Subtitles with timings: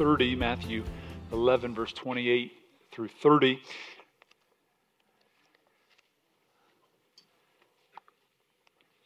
[0.00, 0.82] 30, Matthew
[1.30, 2.52] 11, verse 28
[2.90, 3.60] through 30.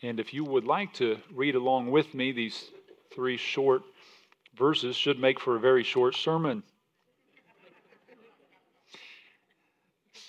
[0.03, 2.71] And if you would like to read along with me, these
[3.13, 3.83] three short
[4.57, 6.63] verses should make for a very short sermon.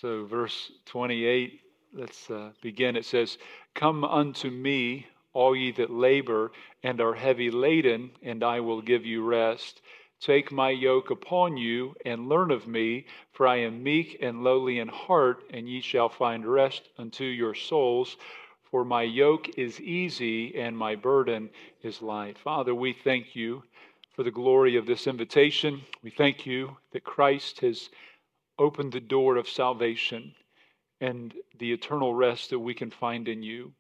[0.02, 1.62] So, verse 28,
[1.94, 2.96] let's uh, begin.
[2.96, 3.38] It says,
[3.76, 9.06] Come unto me, all ye that labor and are heavy laden, and I will give
[9.06, 9.82] you rest.
[10.20, 14.80] Take my yoke upon you and learn of me, for I am meek and lowly
[14.80, 18.18] in heart, and ye shall find rest unto your souls.
[18.72, 21.50] For my yoke is easy and my burden
[21.84, 22.38] is light.
[22.38, 23.64] Father, we thank you
[24.16, 25.82] for the glory of this invitation.
[26.02, 27.90] We thank you that Christ has
[28.58, 30.34] opened the door of salvation
[31.02, 33.74] and the eternal rest that we can find in you.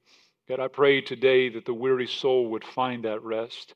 [0.47, 3.73] God, I pray today that the weary soul would find that rest.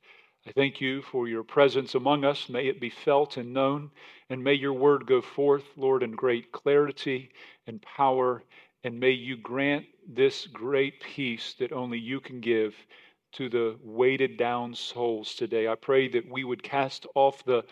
[0.50, 2.50] I thank you for your presence among us.
[2.50, 3.92] May it be felt and known,
[4.32, 7.30] and may your word go forth, Lord, in great clarity
[7.68, 8.42] and power,
[8.84, 12.74] and may you grant this great peace that only you can give
[13.34, 15.68] to the weighted down souls today.
[15.68, 17.64] I pray that we would cast off the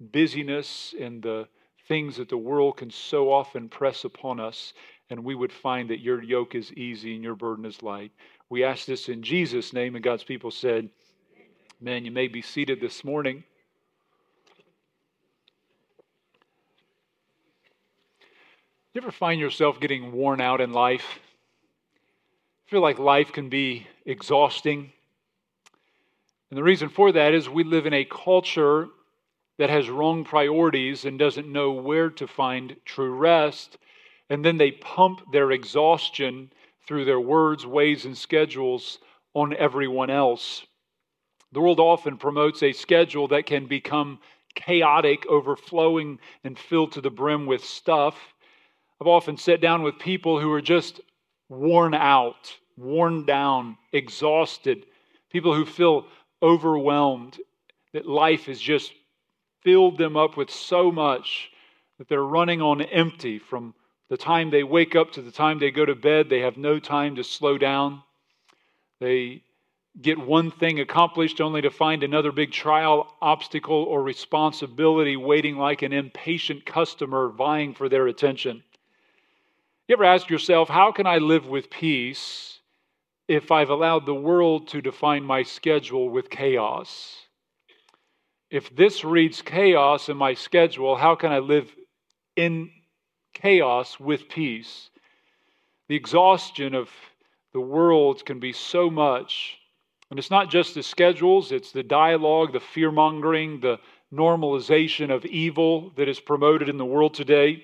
[0.00, 1.46] busyness and the
[1.86, 4.72] things that the world can so often press upon us
[5.10, 8.10] and we would find that your yoke is easy and your burden is light.
[8.48, 10.90] We ask this in Jesus' name, and God's people said,
[11.80, 13.42] Man, you may be seated this morning.
[18.92, 21.20] You ever find yourself getting worn out in life?
[22.66, 24.92] feel like life can be exhausting.
[26.50, 28.86] And the reason for that is we live in a culture
[29.58, 33.76] that has wrong priorities and doesn't know where to find true rest
[34.30, 36.52] and then they pump their exhaustion
[36.86, 39.00] through their words, ways, and schedules
[39.34, 40.64] on everyone else.
[41.52, 44.20] The world often promotes a schedule that can become
[44.54, 48.16] chaotic, overflowing, and filled to the brim with stuff.
[49.00, 51.00] I've often sat down with people who are just
[51.48, 54.86] worn out, worn down, exhausted,
[55.30, 56.06] people who feel
[56.42, 57.38] overwhelmed,
[57.92, 58.92] that life has just
[59.62, 61.50] filled them up with so much
[61.98, 63.74] that they're running on empty from
[64.08, 66.78] the time they wake up to the time they go to bed, they have no
[66.78, 68.02] time to slow down.
[69.00, 69.42] They
[70.02, 75.82] get one thing accomplished only to find another big trial, obstacle, or responsibility waiting like
[75.82, 78.62] an impatient customer vying for their attention.
[79.88, 82.60] You ever ask yourself, how can I live with peace
[83.28, 87.16] if I've allowed the world to define my schedule with chaos?
[88.50, 91.74] If this reads chaos in my schedule, how can I live
[92.36, 92.70] in
[93.34, 94.90] chaos with peace.
[95.88, 96.90] The exhaustion of
[97.52, 99.59] the world can be so much.
[100.10, 103.78] And it's not just the schedules, it's the dialogue, the fear mongering, the
[104.12, 107.62] normalization of evil that is promoted in the world today,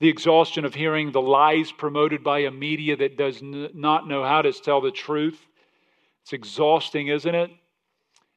[0.00, 4.42] the exhaustion of hearing the lies promoted by a media that does not know how
[4.42, 5.40] to tell the truth.
[6.22, 7.50] It's exhausting, isn't it?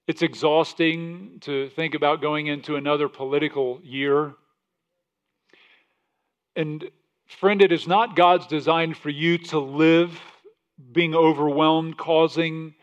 [0.08, 4.36] It's exhausting to think about going into another political year
[6.60, 6.92] and
[7.26, 10.20] friend, it is not God's design for you to live
[10.92, 12.76] being overwhelmed, causing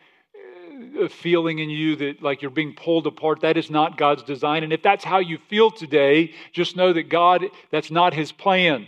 [0.77, 3.41] Uh, feeling in you that like you're being pulled apart.
[3.41, 4.63] That is not God's design.
[4.63, 8.87] And if that's how you feel today, just know that God, that's not His plan.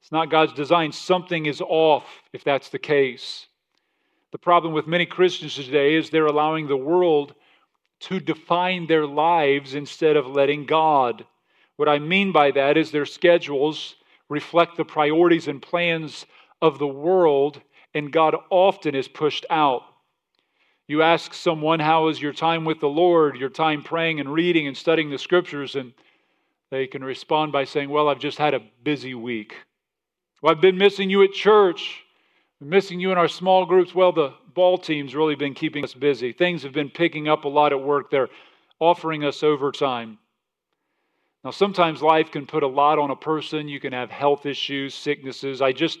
[0.00, 0.90] It's not God's design.
[0.90, 3.46] Something is off if that's the case.
[4.30, 7.34] The problem with many Christians today is they're allowing the world
[8.00, 11.26] to define their lives instead of letting God.
[11.76, 13.96] What I mean by that is their schedules
[14.30, 16.24] reflect the priorities and plans
[16.62, 17.60] of the world,
[17.92, 19.82] and God often is pushed out.
[20.88, 24.66] You ask someone, How is your time with the Lord, your time praying and reading
[24.66, 25.76] and studying the scriptures?
[25.76, 25.92] And
[26.70, 29.56] they can respond by saying, Well, I've just had a busy week.
[30.42, 32.02] Well, I've been missing you at church,
[32.60, 33.94] missing you in our small groups.
[33.94, 36.32] Well, the ball team's really been keeping us busy.
[36.32, 38.10] Things have been picking up a lot at work.
[38.10, 38.28] They're
[38.80, 40.18] offering us overtime.
[41.44, 43.68] Now, sometimes life can put a lot on a person.
[43.68, 45.60] You can have health issues, sicknesses.
[45.60, 46.00] I just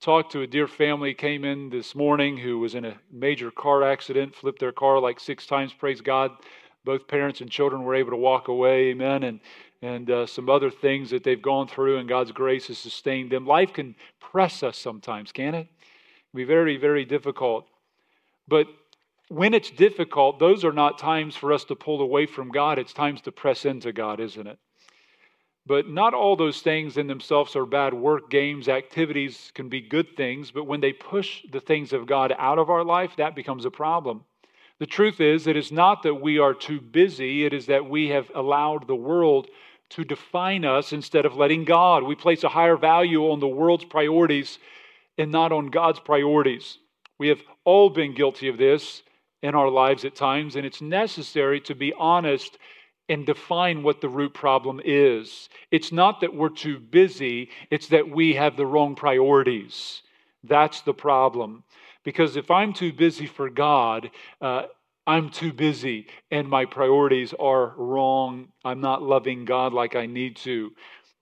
[0.00, 3.82] talked to a dear family came in this morning who was in a major car
[3.82, 5.74] accident, flipped their car like six times.
[5.74, 6.30] Praise God.
[6.84, 8.88] Both parents and children were able to walk away.
[8.88, 9.24] Amen.
[9.24, 9.40] And
[9.82, 13.46] and uh, some other things that they've gone through, and God's grace has sustained them.
[13.46, 15.60] Life can press us sometimes, can it?
[15.60, 15.68] it
[16.34, 17.66] be very, very difficult.
[18.46, 18.66] But
[19.28, 22.78] when it's difficult, those are not times for us to pull away from God.
[22.78, 24.58] It's times to press into God, isn't it?
[25.66, 27.94] But not all those things in themselves are bad.
[27.94, 32.34] Work, games, activities can be good things, but when they push the things of God
[32.38, 34.24] out of our life, that becomes a problem.
[34.78, 38.08] The truth is, it is not that we are too busy, it is that we
[38.08, 39.48] have allowed the world
[39.90, 42.02] to define us instead of letting God.
[42.02, 44.58] We place a higher value on the world's priorities
[45.18, 46.78] and not on God's priorities.
[47.18, 49.02] We have all been guilty of this
[49.42, 52.56] in our lives at times, and it's necessary to be honest
[53.10, 55.50] and define what the root problem is.
[55.70, 60.02] It's not that we're too busy, it's that we have the wrong priorities.
[60.44, 61.64] That's the problem.
[62.04, 64.10] Because if I'm too busy for God,
[64.40, 64.62] uh,
[65.06, 68.48] I'm too busy and my priorities are wrong.
[68.64, 70.72] I'm not loving God like I need to.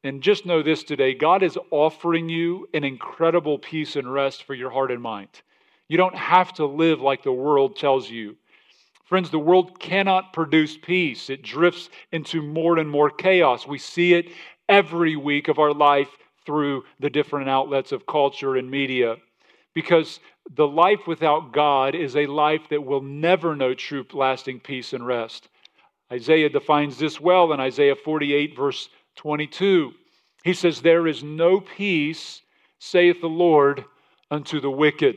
[0.05, 4.55] And just know this today God is offering you an incredible peace and rest for
[4.55, 5.31] your heart and mind.
[5.88, 8.37] You don't have to live like the world tells you.
[9.09, 11.31] Friends, the world cannot produce peace.
[11.31, 13.67] It drifts into more and more chaos.
[13.67, 14.29] We see it
[14.69, 16.11] every week of our life
[16.45, 19.17] through the different outlets of culture and media.
[19.75, 20.21] Because
[20.57, 25.07] the life without God is a life that will never know true, lasting peace and
[25.07, 25.49] rest.
[26.13, 29.93] Isaiah defines this well in Isaiah 48, verse 22.
[30.45, 32.43] He says, There is no peace,
[32.79, 33.87] saith the Lord,
[34.31, 35.17] unto the wicked.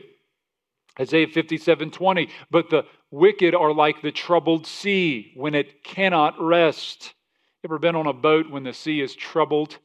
[0.98, 2.28] Isaiah 57 20.
[2.50, 7.14] But the wicked are like the troubled sea when it cannot rest.
[7.62, 9.78] Ever been on a boat when the sea is troubled?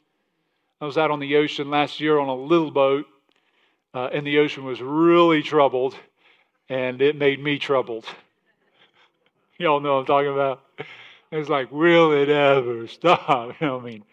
[0.81, 3.05] I was out on the ocean last year on a little boat,
[3.93, 5.95] uh, and the ocean was really troubled,
[6.69, 8.05] and it made me troubled.
[9.59, 10.61] Y'all know what I'm talking about.
[11.31, 13.53] It's like, will it ever stop?
[13.59, 14.03] You know what I mean?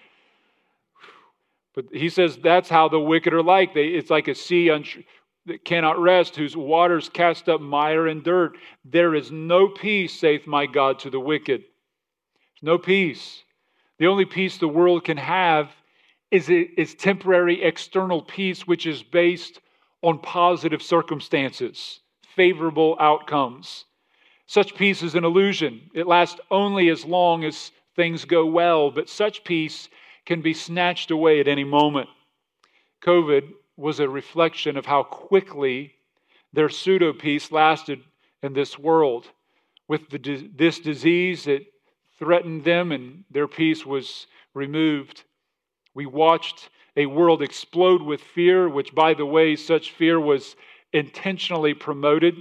[1.75, 3.75] But he says that's how the wicked are like.
[3.75, 4.71] They, it's like a sea
[5.47, 8.57] that cannot rest, whose waters cast up mire and dirt.
[8.85, 11.65] There is no peace, saith my God, to the wicked.
[12.63, 13.43] No peace.
[13.99, 15.71] The only peace the world can have
[16.31, 19.61] is, is temporary external peace, which is based
[20.03, 22.01] on positive circumstances,
[22.35, 23.85] favorable outcomes.
[24.47, 25.91] Such peace is an illusion.
[25.95, 29.89] It lasts only as long as things go well, but such peace
[30.27, 32.09] can be snatched away at any moment.
[33.03, 35.95] COVID was a reflection of how quickly
[36.53, 38.01] their pseudo peace lasted
[38.43, 39.29] in this world.
[39.89, 41.67] With the, this disease, it
[42.19, 45.25] threatened them and their peace was removed.
[45.95, 50.55] We watched a world explode with fear, which, by the way, such fear was
[50.93, 52.37] intentionally promoted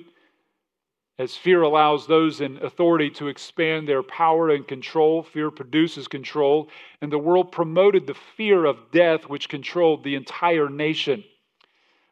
[1.19, 6.69] as fear allows those in authority to expand their power and control, fear produces control,
[7.01, 11.24] and the world promoted the fear of death, which controlled the entire nation.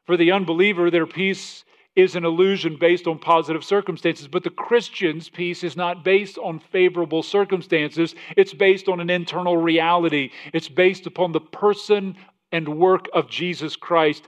[0.06, 1.64] For the unbeliever, their peace
[1.96, 6.60] is an illusion based on positive circumstances, but the Christian's peace is not based on
[6.60, 8.16] favorable circumstances.
[8.38, 12.16] It's based on an internal reality, it's based upon the person
[12.52, 14.28] and work of Jesus Christ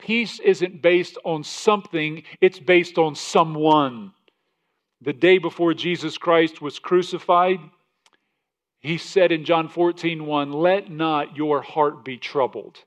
[0.00, 4.12] Peace isn't based on something, it's based on someone.
[5.02, 7.58] The day before Jesus Christ was crucified,
[8.80, 12.78] he said in John 14, 1, Let not your heart be troubled,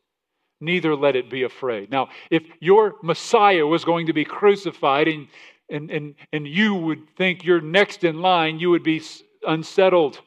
[0.59, 1.91] neither let it be afraid.
[1.91, 5.27] Now, if your Messiah was going to be crucified and,
[5.69, 9.01] and, and, and you would think you're next in line, you would be
[9.45, 10.19] unsettled.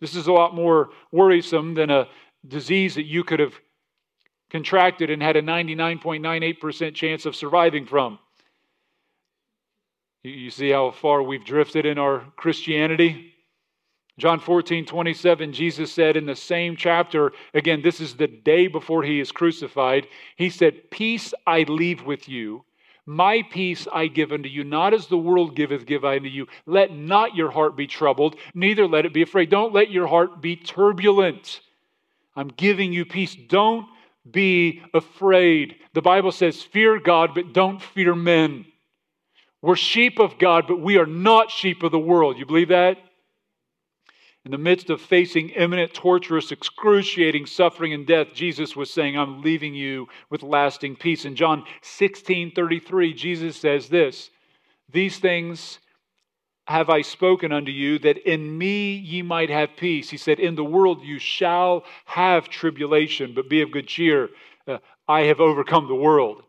[0.00, 2.08] This is a lot more worrisome than a
[2.46, 3.54] disease that you could have
[4.56, 8.18] contracted and had a 99.98% chance of surviving from.
[10.22, 13.34] You see how far we've drifted in our Christianity?
[14.18, 19.02] John 14, 27, Jesus said in the same chapter, again, this is the day before
[19.02, 20.06] he is crucified.
[20.36, 22.64] He said, Peace I leave with you.
[23.04, 26.46] My peace I give unto you, not as the world giveth, give I unto you.
[26.64, 29.50] Let not your heart be troubled, neither let it be afraid.
[29.50, 31.60] Don't let your heart be turbulent.
[32.34, 33.36] I'm giving you peace.
[33.48, 33.86] Don't
[34.30, 35.76] be afraid.
[35.94, 38.66] The Bible says, Fear God, but don't fear men.
[39.62, 42.38] We're sheep of God, but we are not sheep of the world.
[42.38, 42.98] You believe that?
[44.44, 49.42] In the midst of facing imminent, torturous, excruciating suffering and death, Jesus was saying, I'm
[49.42, 51.24] leaving you with lasting peace.
[51.24, 54.30] In John 16 33, Jesus says this
[54.92, 55.80] These things
[56.66, 60.10] have I spoken unto you, that in me ye might have peace.
[60.10, 64.30] He said, In the world you shall have tribulation, but be of good cheer.
[64.66, 66.42] Uh, I have overcome the world.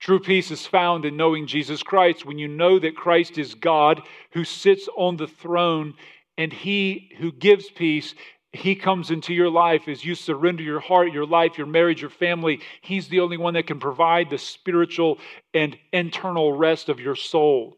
[0.00, 2.24] True peace is found in knowing Jesus Christ.
[2.24, 5.94] When you know that Christ is God who sits on the throne
[6.36, 8.14] and he who gives peace,
[8.52, 12.10] he comes into your life as you surrender your heart, your life, your marriage, your
[12.10, 12.60] family.
[12.80, 15.18] He's the only one that can provide the spiritual
[15.54, 17.76] and internal rest of your soul.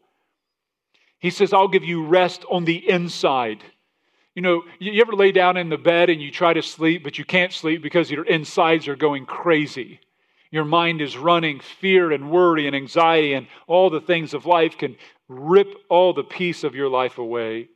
[1.23, 3.63] He says, I'll give you rest on the inside.
[4.35, 7.17] You know, you ever lay down in the bed and you try to sleep, but
[7.17, 10.01] you can't sleep because your insides are going crazy.
[10.51, 14.77] Your mind is running, fear and worry and anxiety and all the things of life
[14.77, 14.97] can
[15.29, 17.69] rip all the peace of your life away.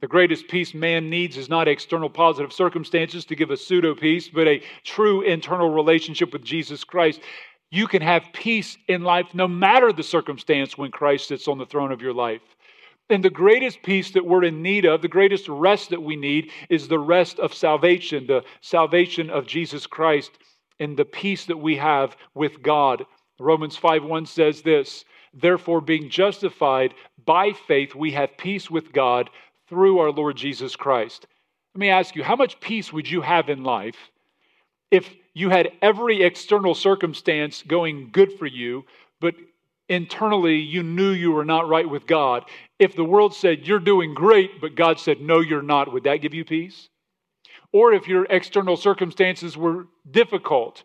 [0.00, 4.28] The greatest peace man needs is not external positive circumstances to give a pseudo peace,
[4.28, 7.20] but a true internal relationship with Jesus Christ.
[7.72, 11.66] You can have peace in life no matter the circumstance when Christ sits on the
[11.66, 12.42] throne of your life.
[13.10, 16.50] And the greatest peace that we're in need of, the greatest rest that we need,
[16.70, 20.32] is the rest of salvation, the salvation of Jesus Christ,
[20.80, 23.04] and the peace that we have with God.
[23.38, 26.94] Romans 5 1 says this Therefore, being justified
[27.24, 29.28] by faith, we have peace with God
[29.68, 31.26] through our Lord Jesus Christ.
[31.74, 34.10] Let me ask you, how much peace would you have in life
[34.90, 38.84] if you had every external circumstance going good for you,
[39.20, 39.34] but
[39.88, 42.44] internally you knew you were not right with God?
[42.78, 46.18] If the world said, You're doing great, but God said, No, you're not, would that
[46.18, 46.88] give you peace?
[47.72, 50.84] Or if your external circumstances were difficult,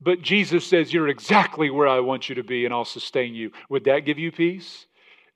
[0.00, 3.52] but Jesus says, You're exactly where I want you to be and I'll sustain you,
[3.68, 4.86] would that give you peace?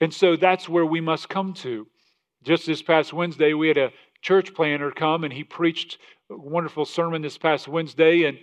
[0.00, 1.86] And so that's where we must come to.
[2.42, 5.98] Just this past Wednesday, we had a church planner come and he preached
[6.30, 8.24] a wonderful sermon this past Wednesday.
[8.24, 8.38] And,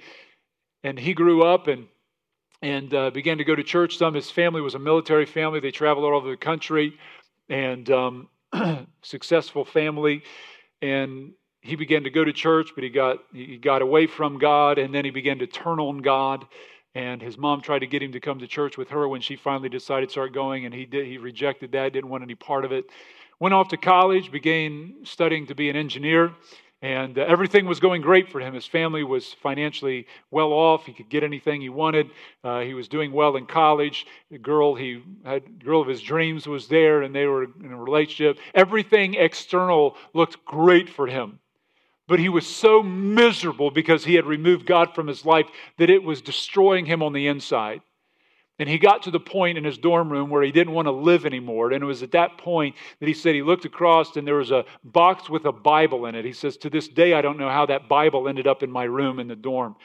[0.83, 1.87] and he grew up and,
[2.63, 3.97] and uh, began to go to church.
[3.97, 6.97] Some his family was a military family, they traveled all over the country
[7.49, 8.29] and um,
[9.01, 10.23] successful family.
[10.81, 14.77] And he began to go to church, but he got, he got away from God
[14.77, 16.45] and then he began to turn on God.
[16.95, 19.35] And his mom tried to get him to come to church with her when she
[19.35, 21.07] finally decided to start going, and he did.
[21.07, 22.85] He rejected that, didn't want any part of it.
[23.39, 26.33] Went off to college, began studying to be an engineer,
[26.83, 28.53] and uh, everything was going great for him.
[28.53, 30.85] His family was financially well off.
[30.85, 32.11] He could get anything he wanted.
[32.43, 34.05] Uh, he was doing well in college.
[34.29, 37.77] The girl he had, girl of his dreams, was there, and they were in a
[37.77, 38.37] relationship.
[38.53, 41.39] Everything external looked great for him.
[42.05, 45.47] But he was so miserable because he had removed God from his life
[45.77, 47.79] that it was destroying him on the inside.
[48.59, 50.91] And he got to the point in his dorm room where he didn't want to
[50.91, 51.71] live anymore.
[51.71, 54.51] And it was at that point that he said he looked across and there was
[54.51, 56.23] a box with a Bible in it.
[56.23, 58.83] He says, To this day, I don't know how that Bible ended up in my
[58.83, 59.75] room in the dorm.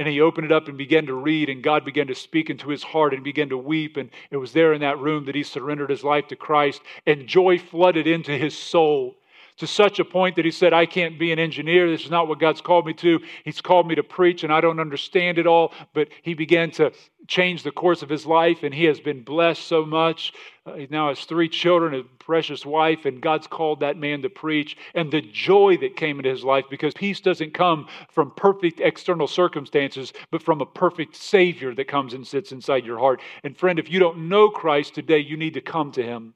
[0.00, 2.68] And he opened it up and began to read, and God began to speak into
[2.68, 3.96] his heart and began to weep.
[3.96, 7.26] And it was there in that room that he surrendered his life to Christ, and
[7.26, 9.16] joy flooded into his soul
[9.58, 11.90] to such a point that he said, I can't be an engineer.
[11.90, 13.20] This is not what God's called me to.
[13.44, 15.72] He's called me to preach, and I don't understand it all.
[15.94, 16.92] But he began to
[17.26, 20.32] change the course of his life, and he has been blessed so much.
[20.64, 24.30] Uh, he now has three children, a precious wife, and God's called that man to
[24.30, 24.76] preach.
[24.94, 29.26] And the joy that came into his life, because peace doesn't come from perfect external
[29.26, 33.20] circumstances, but from a perfect Savior that comes and sits inside your heart.
[33.42, 36.34] And friend, if you don't know Christ today, you need to come to him.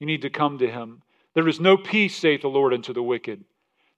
[0.00, 1.02] You need to come to him.
[1.34, 3.44] There is no peace, saith the Lord, unto the wicked.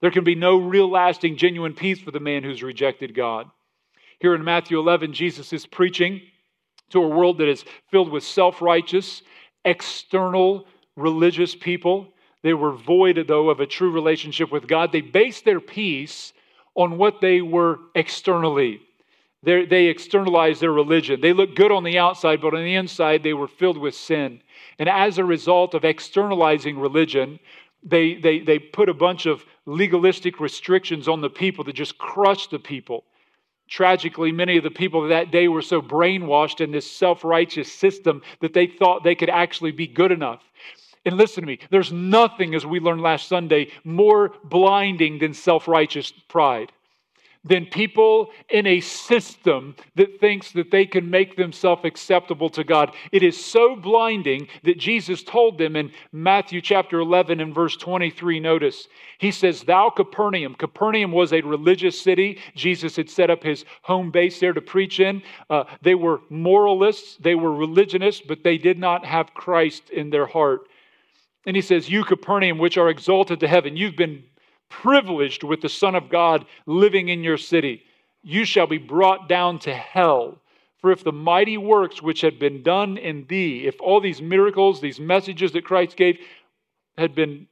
[0.01, 3.49] There can be no real, lasting, genuine peace for the man who's rejected God.
[4.19, 6.21] Here in Matthew 11, Jesus is preaching
[6.91, 9.21] to a world that is filled with self righteous,
[9.63, 12.13] external, religious people.
[12.43, 14.91] They were void, though, of a true relationship with God.
[14.91, 16.33] They based their peace
[16.75, 18.81] on what they were externally.
[19.43, 21.21] They're, they externalized their religion.
[21.21, 24.41] They looked good on the outside, but on the inside, they were filled with sin.
[24.79, 27.39] And as a result of externalizing religion,
[27.83, 32.51] they, they, they put a bunch of legalistic restrictions on the people that just crushed
[32.51, 33.03] the people.
[33.67, 37.71] Tragically, many of the people of that day were so brainwashed in this self righteous
[37.71, 40.43] system that they thought they could actually be good enough.
[41.03, 45.67] And listen to me, there's nothing, as we learned last Sunday, more blinding than self
[45.67, 46.71] righteous pride
[47.45, 52.93] than people in a system that thinks that they can make themselves acceptable to God.
[53.11, 58.39] It is so blinding that Jesus told them in Matthew chapter 11 and verse 23.
[58.39, 58.87] Notice,
[59.19, 60.55] he says, Thou Capernaum.
[60.55, 62.39] Capernaum was a religious city.
[62.55, 65.21] Jesus had set up his home base there to preach in.
[65.49, 70.25] Uh, they were moralists, they were religionists, but they did not have Christ in their
[70.25, 70.61] heart.
[71.45, 74.23] And he says, You, Capernaum, which are exalted to heaven, you've been
[74.69, 77.83] privileged with the Son of God living in your city.
[78.23, 80.39] You shall be brought down to hell.
[80.79, 84.81] For if the mighty works which had been done in thee, if all these miracles,
[84.81, 86.19] these messages that Christ gave
[86.97, 87.47] had been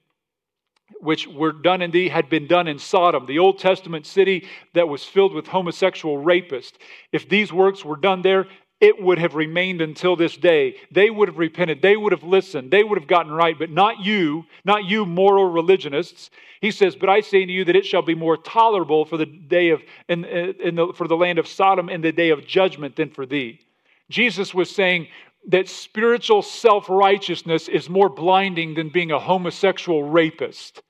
[1.00, 4.88] which were done in thee had been done in Sodom, the Old Testament city that
[4.88, 6.74] was filled with homosexual rapists.
[7.12, 8.48] If these works were done there,
[8.84, 10.76] it would have remained until this day.
[10.92, 11.82] They would have repented.
[11.82, 12.70] They would have listened.
[12.70, 16.30] They would have gotten right, but not you, not you moral religionists.
[16.60, 19.26] He says, But I say to you that it shall be more tolerable for the
[19.26, 22.98] day of, in, in the, for the land of Sodom in the day of judgment
[22.98, 23.62] than for thee.
[24.10, 25.08] Jesus was saying
[25.48, 30.82] that spiritual self righteousness is more blinding than being a homosexual rapist.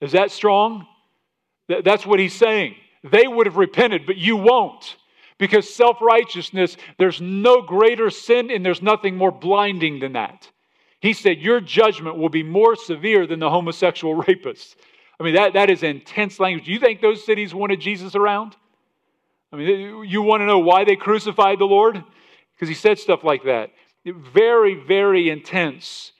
[0.00, 0.86] Is that strong?
[1.68, 2.76] That's what he's saying.
[3.04, 4.96] They would have repented, but you won't
[5.42, 10.48] Because self righteousness, there's no greater sin and there's nothing more blinding than that.
[11.00, 14.76] He said, Your judgment will be more severe than the homosexual rapist.
[15.18, 16.68] I mean, that, that is intense language.
[16.68, 18.54] You think those cities wanted Jesus around?
[19.52, 22.00] I mean, you want to know why they crucified the Lord?
[22.54, 23.70] Because he said stuff like that.
[24.06, 26.12] Very, very intense.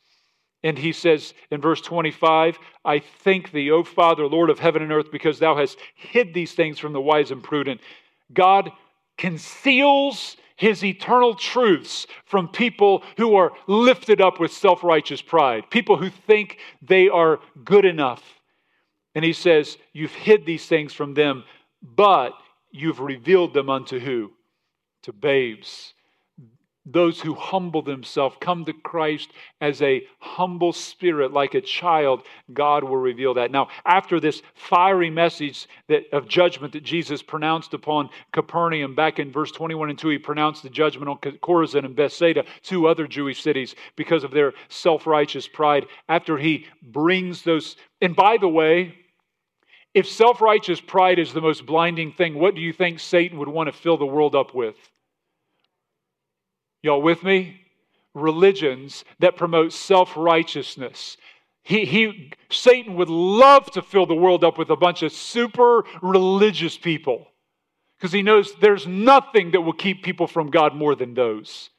[0.65, 4.91] And he says in verse 25, I thank thee, O Father, Lord of heaven and
[4.91, 7.81] earth, because thou hast hid these things from the wise and prudent.
[8.35, 8.73] God
[9.19, 15.97] conceals his eternal truths from people who are lifted up with self righteous pride, people
[15.97, 18.23] who think they are good enough.
[19.15, 21.45] And he says, You've hid these things from them,
[21.83, 22.33] but
[22.71, 24.33] you've revealed them unto who?
[25.03, 25.95] To babes
[26.85, 32.23] those who humble themselves come to Christ as a humble spirit, like a child,
[32.53, 33.53] God will reveal that.
[33.53, 39.31] Now, after this fiery message that, of judgment that Jesus pronounced upon Capernaum, back in
[39.31, 43.43] verse 21 and 2, he pronounced the judgment on Chorazin and Bethsaida, two other Jewish
[43.43, 45.87] cities, because of their self righteous pride.
[46.09, 48.97] After he brings those, and by the way,
[49.95, 53.49] if self righteous pride is the most blinding thing, what do you think Satan would
[53.49, 54.75] want to fill the world up with?
[56.83, 57.61] Y'all with me?
[58.15, 61.17] Religions that promote self righteousness.
[61.63, 65.85] He, he, Satan would love to fill the world up with a bunch of super
[66.03, 67.29] religious people
[67.97, 71.71] because he knows there's nothing that will keep people from God more than those.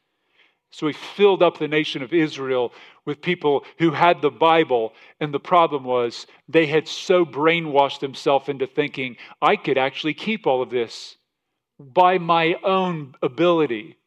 [0.72, 2.72] So he filled up the nation of Israel
[3.06, 8.48] with people who had the Bible, and the problem was they had so brainwashed themselves
[8.48, 11.18] into thinking, I could actually keep all of this
[11.78, 13.98] by my own ability.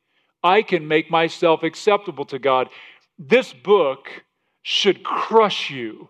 [0.46, 2.68] I can make myself acceptable to God.
[3.18, 4.08] This book
[4.62, 6.08] should crush you,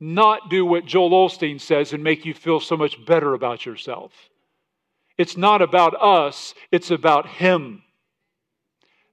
[0.00, 4.12] not do what Joel Osteen says and make you feel so much better about yourself.
[5.16, 7.82] It's not about us, it's about Him.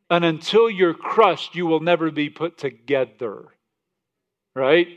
[0.10, 3.46] And until you're crushed, you will never be put together.
[4.56, 4.88] Right?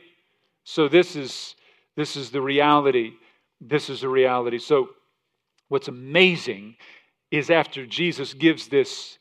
[0.64, 1.54] So this is
[1.96, 3.12] this is the reality.
[3.60, 4.58] This is the reality.
[4.58, 4.88] So
[5.68, 6.76] what's amazing
[7.36, 9.18] is after Jesus gives this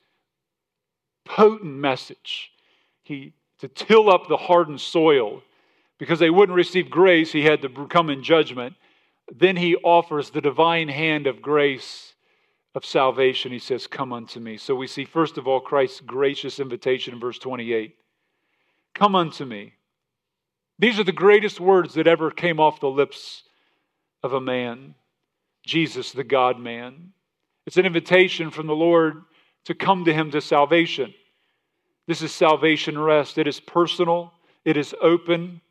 [1.26, 2.52] potent message.
[3.04, 5.42] He to till up the hardened soil
[5.98, 8.76] because they wouldn't receive grace, he had to come in judgment.
[9.34, 12.14] Then he offers the divine hand of grace
[12.76, 13.54] of salvation.
[13.54, 14.58] He says, Come unto me.
[14.58, 17.96] So we see, first of all, Christ's gracious invitation in verse 28
[18.94, 19.74] Come unto me.
[20.78, 23.44] These are the greatest words that ever came off the lips
[24.24, 24.96] of a man,
[25.66, 27.14] Jesus, the God man.
[27.66, 29.24] It's an invitation from the Lord
[29.66, 31.14] to come to Him to salvation.
[32.08, 33.38] This is salvation rest.
[33.38, 34.34] It is personal,
[34.66, 35.62] it is open.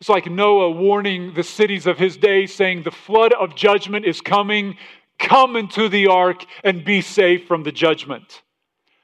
[0.00, 4.20] It's like Noah warning the cities of his day, saying, The flood of judgment is
[4.20, 4.76] coming.
[5.20, 8.42] Come into the ark and be safe from the judgment.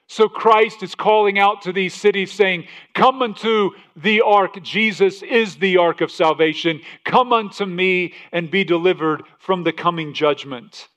[0.08, 4.60] So Christ is calling out to these cities, saying, Come unto the ark.
[4.62, 6.80] Jesus is the ark of salvation.
[7.04, 10.88] Come unto me and be delivered from the coming judgment.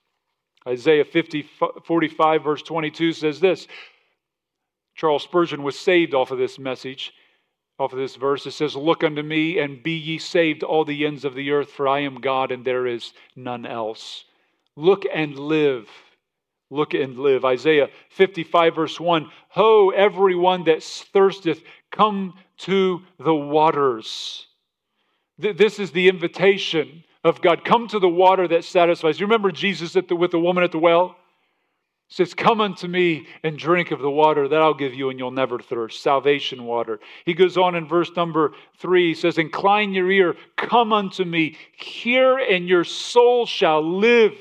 [0.67, 1.45] Isaiah 50,
[1.83, 3.67] 45, verse 22 says this.
[4.95, 7.13] Charles Spurgeon was saved off of this message,
[7.79, 8.45] off of this verse.
[8.45, 11.71] It says, Look unto me and be ye saved, all the ends of the earth,
[11.71, 14.25] for I am God and there is none else.
[14.75, 15.89] Look and live.
[16.69, 17.43] Look and live.
[17.43, 24.47] Isaiah 55, verse 1 Ho, everyone that thirsteth, come to the waters.
[25.37, 27.63] This is the invitation of God.
[27.63, 29.19] Come to the water that satisfies.
[29.19, 31.15] You remember Jesus the, with the woman at the well?
[32.07, 35.19] He says, Come unto me and drink of the water that I'll give you, and
[35.19, 36.01] you'll never thirst.
[36.03, 36.99] Salvation water.
[37.25, 39.09] He goes on in verse number three.
[39.09, 44.33] He says, Incline your ear, come unto me, hear, and your soul shall live.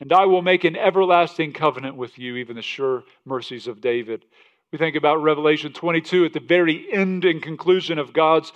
[0.00, 4.24] And I will make an everlasting covenant with you, even the sure mercies of David.
[4.70, 8.52] We think about Revelation 22 at the very end and conclusion of God's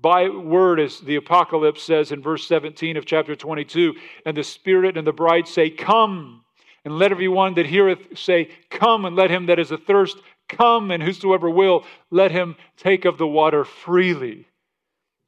[0.00, 4.96] by word, as the apocalypse says in verse 17 of chapter 22, and the Spirit
[4.96, 6.44] and the bride say, Come,
[6.84, 10.18] and let everyone that heareth say, Come, and let him that is athirst
[10.48, 14.46] come, and whosoever will, let him take of the water freely.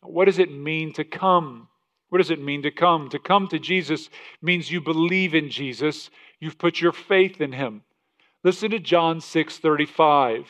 [0.02, 1.68] What does it mean to come?
[2.10, 3.08] What does it mean to come?
[3.08, 4.10] To come to Jesus
[4.42, 7.82] means you believe in Jesus, you've put your faith in him.
[8.44, 10.46] Listen to John 6 35.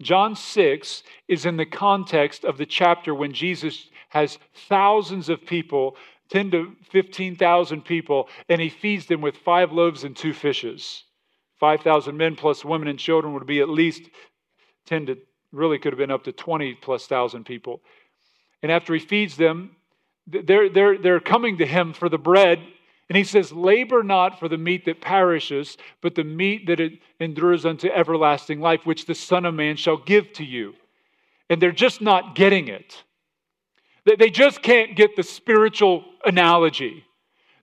[0.00, 5.96] John 6 is in the context of the chapter when Jesus has thousands of people,
[6.30, 11.04] 10 to 15,000 people, and he feeds them with five loaves and two fishes.
[11.58, 14.02] 5,000 men plus women and children would be at least
[14.86, 15.18] 10 to,
[15.52, 17.82] really could have been up to 20 plus thousand people.
[18.62, 19.76] And after he feeds them,
[20.26, 22.60] they're, they're, they're coming to him for the bread.
[23.10, 26.80] And he says, Labor not for the meat that perishes, but the meat that
[27.18, 30.74] endures unto everlasting life, which the Son of Man shall give to you.
[31.50, 33.02] And they're just not getting it.
[34.04, 37.04] They just can't get the spiritual analogy.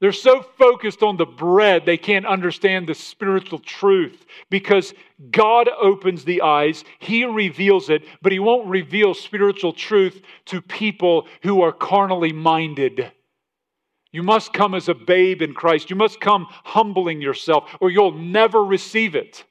[0.01, 4.93] They're so focused on the bread, they can't understand the spiritual truth because
[5.31, 11.25] God opens the eyes, He reveals it, but He won't reveal spiritual truth to people
[11.41, 13.11] who are carnally minded.
[14.11, 15.89] You must come as a babe in Christ.
[15.89, 19.43] You must come humbling yourself, or you'll never receive it.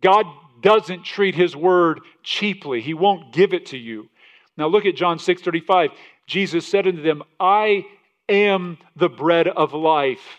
[0.00, 0.26] God
[0.62, 4.08] doesn't treat His word cheaply, He won't give it to you.
[4.56, 5.90] Now look at John 6 35.
[6.26, 7.86] Jesus said unto them, I
[8.28, 10.38] am the bread of life.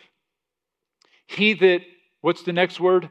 [1.28, 1.82] He that,
[2.22, 3.10] what's the next word?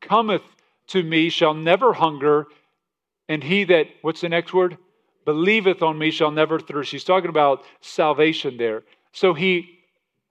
[0.00, 0.42] Cometh
[0.88, 2.46] to me shall never hunger,
[3.28, 4.76] and he that, what's the next word?
[5.24, 6.90] Believeth on me shall never thirst.
[6.90, 8.82] He's talking about salvation there.
[9.12, 9.78] So he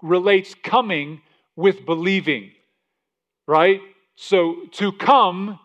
[0.01, 1.21] relates coming
[1.55, 2.51] with believing,
[3.47, 3.79] right?
[4.15, 5.59] So to come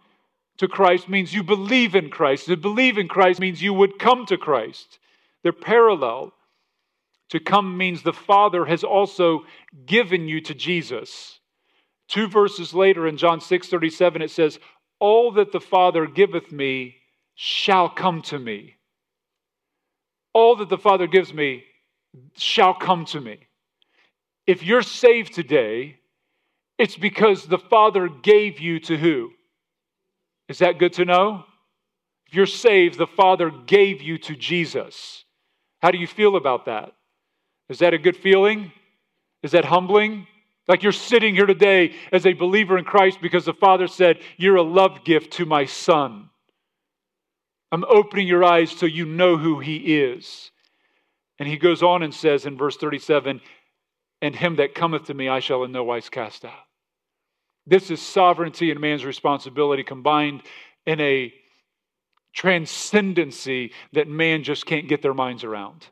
[0.59, 2.47] to Christ means you believe in Christ.
[2.47, 4.99] To believe in Christ means you would come to Christ.
[5.43, 6.33] They're parallel.
[7.31, 9.45] To come means the Father has also
[9.85, 11.41] given you to Jesus.
[12.09, 14.59] Two verses later in John 6 37, it says,
[15.01, 16.97] All that the Father giveth me
[17.35, 18.77] shall come to me.
[20.33, 21.65] All that the Father gives me
[22.37, 23.39] shall come to me.
[24.47, 25.99] If you're saved today,
[26.79, 29.31] it's because the Father gave you to who?
[30.49, 31.45] Is that good to know?
[32.27, 35.25] If you're saved, the Father gave you to Jesus.
[35.81, 36.93] How do you feel about that?
[37.69, 38.73] Is that a good feeling?
[39.43, 40.27] Is that humbling?
[40.69, 44.57] Like you're sitting here today as a believer in Christ because the Father said, You're
[44.57, 46.31] a love gift to my Son.
[47.73, 50.51] I'm opening your eyes so you know who He is.
[51.39, 53.41] And He goes on and says in verse 37
[54.23, 56.53] And him that cometh to me I shall in no wise cast out.
[57.67, 60.43] This is sovereignty and man's responsibility combined
[60.87, 61.35] in a
[62.33, 65.87] transcendency that man just can't get their minds around.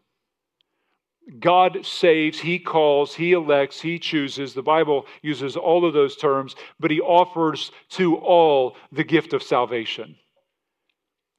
[1.40, 4.54] God saves, He calls, He elects, He chooses.
[4.54, 9.42] The Bible uses all of those terms, but He offers to all the gift of
[9.42, 10.16] salvation.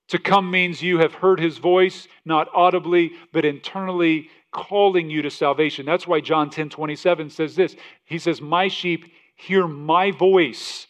[0.09, 5.31] To come means you have heard His voice, not audibly, but internally calling you to
[5.31, 5.85] salvation.
[5.85, 10.87] That's why John 10 27 says this He says, My sheep hear my voice.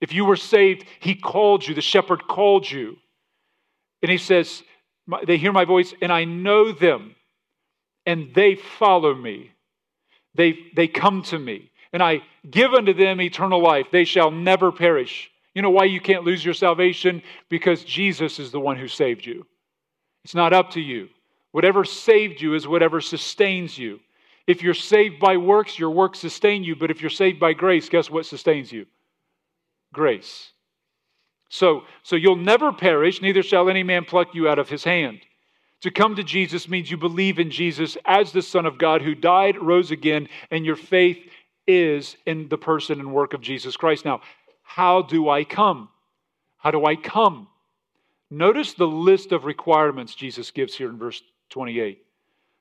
[0.00, 2.96] If you were saved, He called you, the shepherd called you.
[4.02, 4.62] And He says,
[5.26, 7.14] They hear my voice, and I know them
[8.08, 9.50] and they follow me.
[10.34, 13.88] They, they come to me, and I give unto them eternal life.
[13.92, 15.30] They shall never perish.
[15.58, 17.20] You know why you can't lose your salvation?
[17.48, 19.44] Because Jesus is the one who saved you.
[20.22, 21.08] It's not up to you.
[21.50, 23.98] Whatever saved you is whatever sustains you.
[24.46, 26.76] If you're saved by works, your works sustain you.
[26.76, 28.86] But if you're saved by grace, guess what sustains you?
[29.92, 30.52] Grace.
[31.48, 35.18] So, so you'll never perish, neither shall any man pluck you out of his hand.
[35.80, 39.16] To come to Jesus means you believe in Jesus as the Son of God who
[39.16, 41.18] died, rose again, and your faith
[41.66, 44.04] is in the person and work of Jesus Christ.
[44.04, 44.20] Now,
[44.68, 45.88] how do I come?
[46.58, 47.48] How do I come?
[48.30, 52.04] Notice the list of requirements Jesus gives here in verse 28.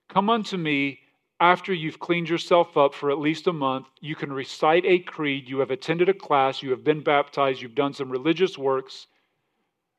[0.07, 1.01] Come unto me
[1.41, 3.87] after you've cleaned yourself up for at least a month.
[3.99, 5.49] You can recite a creed.
[5.49, 6.63] You have attended a class.
[6.63, 7.61] You have been baptized.
[7.61, 9.07] You've done some religious works.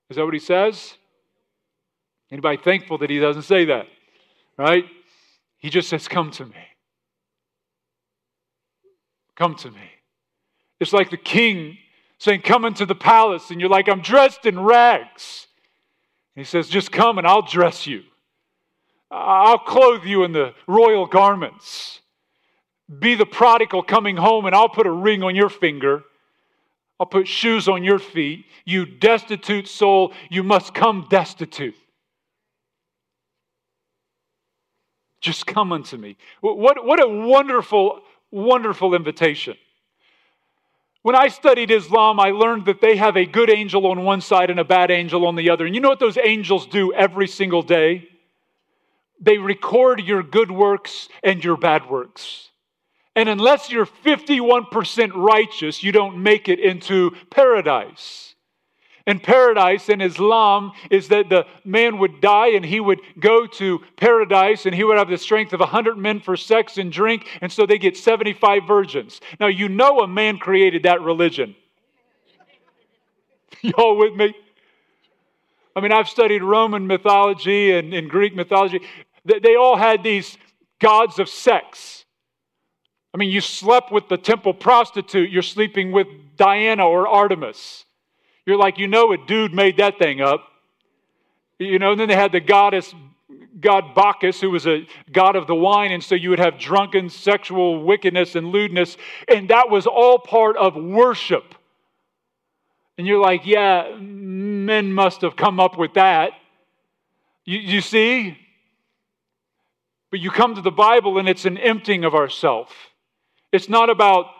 [0.09, 0.97] Is that what he says?
[2.33, 3.87] Anybody thankful that he doesn't say that?
[4.57, 4.87] Right?
[5.59, 6.64] He just says, Come to me.
[9.37, 9.90] Come to me.
[10.81, 11.77] It's like the king
[12.19, 13.51] saying, Come into the palace.
[13.51, 15.47] And you're like, I'm dressed in rags.
[16.37, 18.03] And he says, Just come and I'll dress you.
[19.11, 22.01] I'll clothe you in the royal garments.
[22.99, 26.05] Be the prodigal coming home, and I'll put a ring on your finger.
[27.01, 28.47] I'll put shoes on your feet.
[28.65, 31.77] You destitute soul, you must come destitute.
[35.21, 36.17] Just come unto me.
[36.41, 38.01] What, what a wonderful,
[38.31, 39.57] wonderful invitation.
[41.09, 44.51] When I studied Islam, I learned that they have a good angel on one side
[44.51, 45.64] and a bad angel on the other.
[45.64, 48.11] And you know what those angels do every single day?
[49.18, 52.51] They record your good works and your bad works.
[53.16, 58.35] And unless you're 51% righteous, you don't make it into paradise.
[59.09, 63.81] And paradise in Islam is that the man would die and he would go to
[63.97, 67.51] paradise and he would have the strength of 100 men for sex and drink, and
[67.51, 69.23] so they get 75 virgins.
[69.40, 71.57] Now, you know a man created that religion.
[73.62, 74.35] Y'all with me?
[75.75, 78.83] I mean, I've studied Roman mythology and, and Greek mythology.
[79.25, 80.37] They, they all had these
[80.81, 82.05] gods of sex.
[83.14, 87.87] I mean, you slept with the temple prostitute, you're sleeping with Diana or Artemis.
[88.49, 90.41] You're like, you know, a dude made that thing up.
[91.59, 92.95] You know, and then they had the goddess,
[93.61, 97.11] God Bacchus, who was a god of the wine, and so you would have drunken
[97.11, 98.97] sexual wickedness and lewdness,
[99.29, 101.55] and that was all part of worship.
[102.97, 106.33] And you're like, yeah, men must have come up with that.
[107.45, 108.39] You, you see?
[110.11, 112.73] But you come to the Bible and it's an emptying of ourself.
[113.53, 114.31] It's not about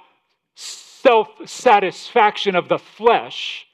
[0.55, 3.67] self satisfaction of the flesh,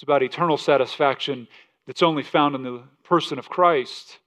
[0.00, 1.46] it's about eternal satisfaction
[1.86, 4.18] that's only found in the person of Christ.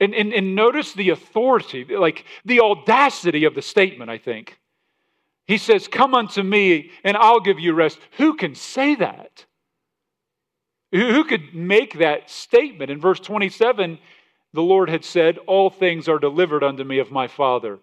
[0.00, 4.58] And, and, and notice the authority, like the audacity of the statement, I think.
[5.46, 7.98] He says, Come unto me and I'll give you rest.
[8.18, 9.46] Who can say that?
[10.92, 12.90] Who could make that statement?
[12.90, 13.98] In verse 27,
[14.52, 17.78] the Lord had said, All things are delivered unto me of my Father.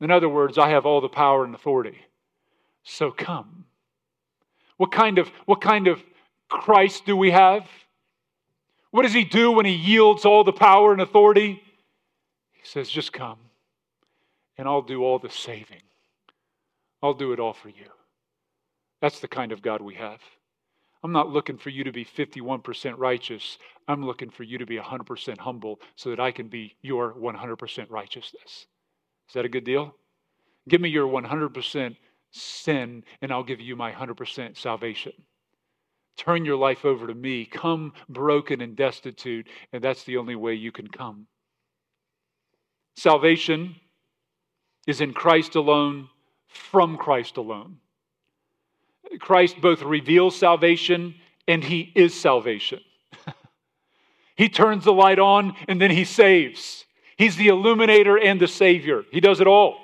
[0.00, 1.98] In other words, I have all the power and authority.
[2.82, 3.66] So come.
[4.76, 6.02] What kind of, what kind of
[6.52, 7.66] Christ do we have?
[8.90, 11.62] What does he do when he yields all the power and authority?
[12.52, 13.38] He says, Just come,
[14.58, 15.82] and I'll do all the saving.
[17.02, 17.86] I'll do it all for you.
[19.00, 20.20] That's the kind of God we have.
[21.02, 23.58] I'm not looking for you to be 51% righteous.
[23.88, 27.90] I'm looking for you to be 100% humble so that I can be your 100%
[27.90, 28.66] righteousness.
[29.28, 29.96] Is that a good deal?
[30.68, 31.96] Give me your 100%
[32.30, 35.12] sin, and I'll give you my 100% salvation.
[36.16, 37.44] Turn your life over to me.
[37.46, 41.26] Come broken and destitute, and that's the only way you can come.
[42.96, 43.76] Salvation
[44.86, 46.08] is in Christ alone,
[46.48, 47.78] from Christ alone.
[49.18, 51.14] Christ both reveals salvation
[51.48, 52.80] and he is salvation.
[54.36, 56.84] he turns the light on and then he saves.
[57.16, 59.04] He's the illuminator and the savior.
[59.10, 59.78] He does it all.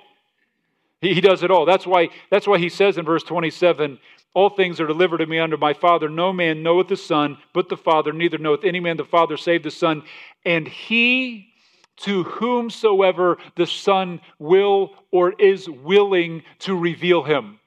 [1.01, 1.67] He, he does it all.
[1.67, 3.99] That's why, that's why he says in verse 27
[4.35, 6.09] All things are delivered to me under my Father.
[6.09, 9.63] No man knoweth the Son but the Father, neither knoweth any man the Father save
[9.63, 10.03] the Son.
[10.45, 11.53] And he
[11.99, 17.59] to whomsoever the Son will or is willing to reveal him.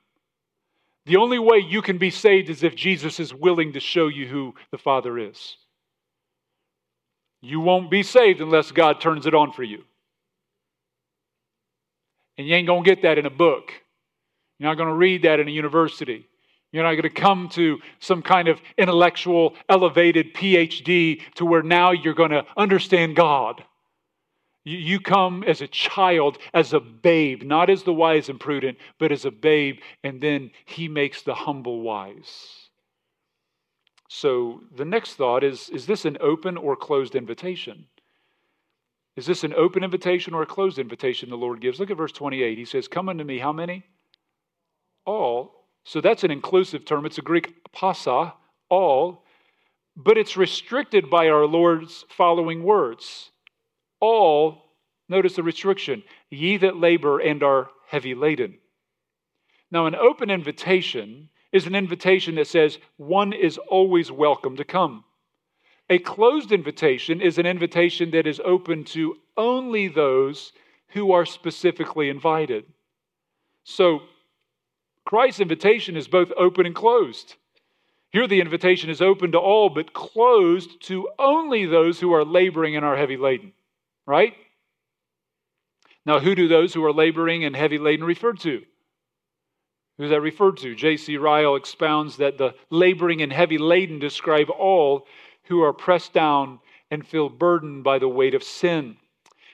[1.05, 4.27] The only way you can be saved is if Jesus is willing to show you
[4.27, 5.57] who the Father is.
[7.41, 9.83] You won't be saved unless God turns it on for you.
[12.37, 13.71] And you ain't going to get that in a book.
[14.59, 16.27] You're not going to read that in a university.
[16.71, 21.91] You're not going to come to some kind of intellectual, elevated PhD to where now
[21.91, 23.63] you're going to understand God.
[24.63, 29.11] You come as a child, as a babe, not as the wise and prudent, but
[29.11, 32.69] as a babe, and then he makes the humble wise.
[34.07, 37.87] So the next thought is is this an open or closed invitation?
[39.15, 41.79] Is this an open invitation or a closed invitation the Lord gives?
[41.79, 42.57] Look at verse 28.
[42.57, 43.83] He says, Come unto me, how many?
[45.05, 45.60] All.
[45.83, 47.05] So that's an inclusive term.
[47.05, 48.33] It's a Greek pasa,
[48.69, 49.25] all,
[49.95, 53.31] but it's restricted by our Lord's following words
[54.01, 54.73] all,
[55.07, 58.57] notice the restriction, ye that labor and are heavy laden.
[59.69, 65.05] Now, an open invitation is an invitation that says one is always welcome to come.
[65.89, 70.51] A closed invitation is an invitation that is open to only those
[70.89, 72.65] who are specifically invited.
[73.63, 74.01] So,
[75.05, 77.35] Christ's invitation is both open and closed.
[78.11, 82.75] Here, the invitation is open to all, but closed to only those who are laboring
[82.75, 83.53] and are heavy laden
[84.05, 84.33] right?
[86.05, 88.61] Now, who do those who are laboring and heavy laden refer to?
[89.97, 90.75] Who's that referred to?
[90.75, 91.17] J.C.
[91.17, 95.05] Ryle expounds that the laboring and heavy laden describe all
[95.43, 96.59] who are pressed down
[96.89, 98.97] and feel burdened by the weight of sin.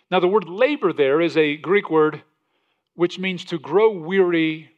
[0.10, 2.24] Now, the word labor there is a Greek word
[2.96, 4.72] which means to grow weary.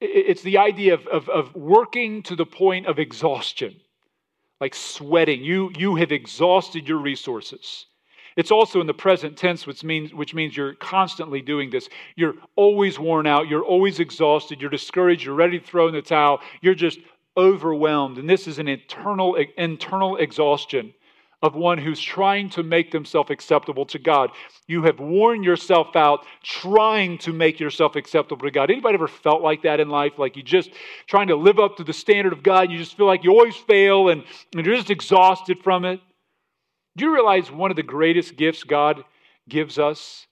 [0.00, 3.76] It's the idea of, of, of working to the point of exhaustion,
[4.60, 5.42] like sweating.
[5.42, 7.86] You, you have exhausted your resources.
[8.36, 11.88] It's also in the present tense, which means, which means you're constantly doing this.
[12.16, 13.48] You're always worn out.
[13.48, 14.60] You're always exhausted.
[14.60, 15.24] You're discouraged.
[15.24, 16.40] You're ready to throw in the towel.
[16.60, 16.98] You're just
[17.38, 18.18] overwhelmed.
[18.18, 20.92] And this is an internal, internal exhaustion
[21.42, 24.30] of one who's trying to make themselves acceptable to God.
[24.66, 28.70] You have worn yourself out trying to make yourself acceptable to God.
[28.70, 30.12] Anybody ever felt like that in life?
[30.18, 30.70] Like you just
[31.06, 33.56] trying to live up to the standard of God, you just feel like you always
[33.56, 36.00] fail and, and you're just exhausted from it?
[36.96, 39.04] Do you realize one of the greatest gifts God
[39.48, 40.26] gives us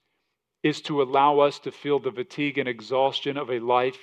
[0.63, 3.99] is to allow us to feel the fatigue and exhaustion of a life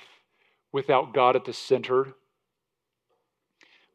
[0.71, 2.15] without God at the center?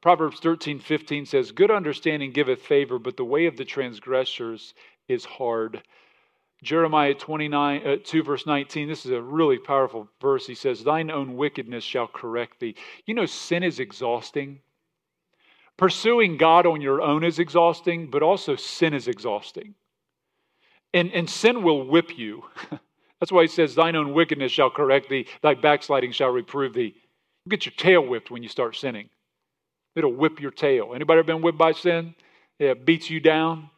[0.01, 4.75] Proverbs 13, 15 says, Good understanding giveth favor, but the way of the transgressors
[5.09, 5.83] is hard.
[6.63, 10.47] Jeremiah 29, uh, 2, verse 19, this is a really powerful verse.
[10.47, 12.77] He says, Thine own wickedness shall correct thee.
[13.07, 14.61] You know, sin is exhausting.
[15.77, 19.75] Pursuing God on your own is exhausting, but also sin is exhausting.
[20.93, 22.45] And, and sin will whip you.
[23.21, 26.95] That's why he says, Thine own wickedness shall correct thee, thy backsliding shall reprove thee.
[27.45, 29.09] You get your tail whipped when you start sinning.
[29.97, 30.93] It'll whip your tail.
[30.95, 32.15] Anybody ever been whipped by sin?
[32.59, 33.71] It beats you down.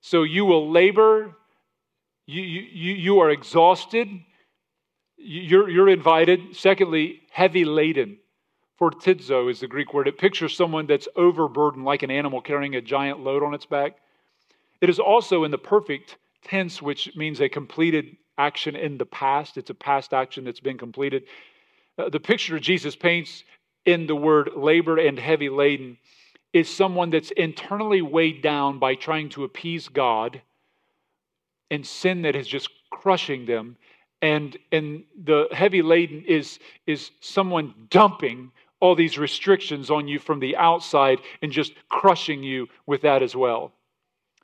[0.00, 1.36] So you will labor
[2.30, 4.08] you, you, you are exhausted.
[5.16, 6.54] You're, you're invited.
[6.54, 8.18] Secondly, heavy laden.
[8.80, 10.06] Fortizo is the Greek word.
[10.06, 13.96] It pictures someone that's overburdened, like an animal carrying a giant load on its back.
[14.80, 19.56] It is also in the perfect tense, which means a completed action in the past.
[19.56, 21.24] It's a past action that's been completed.
[21.98, 23.42] Uh, the picture Jesus paints
[23.84, 25.98] in the word labor and heavy laden
[26.52, 30.42] is someone that's internally weighed down by trying to appease God
[31.70, 33.76] and sin that is just crushing them.
[34.22, 40.40] And, and the heavy laden is, is someone dumping all these restrictions on you from
[40.40, 43.72] the outside and just crushing you with that as well.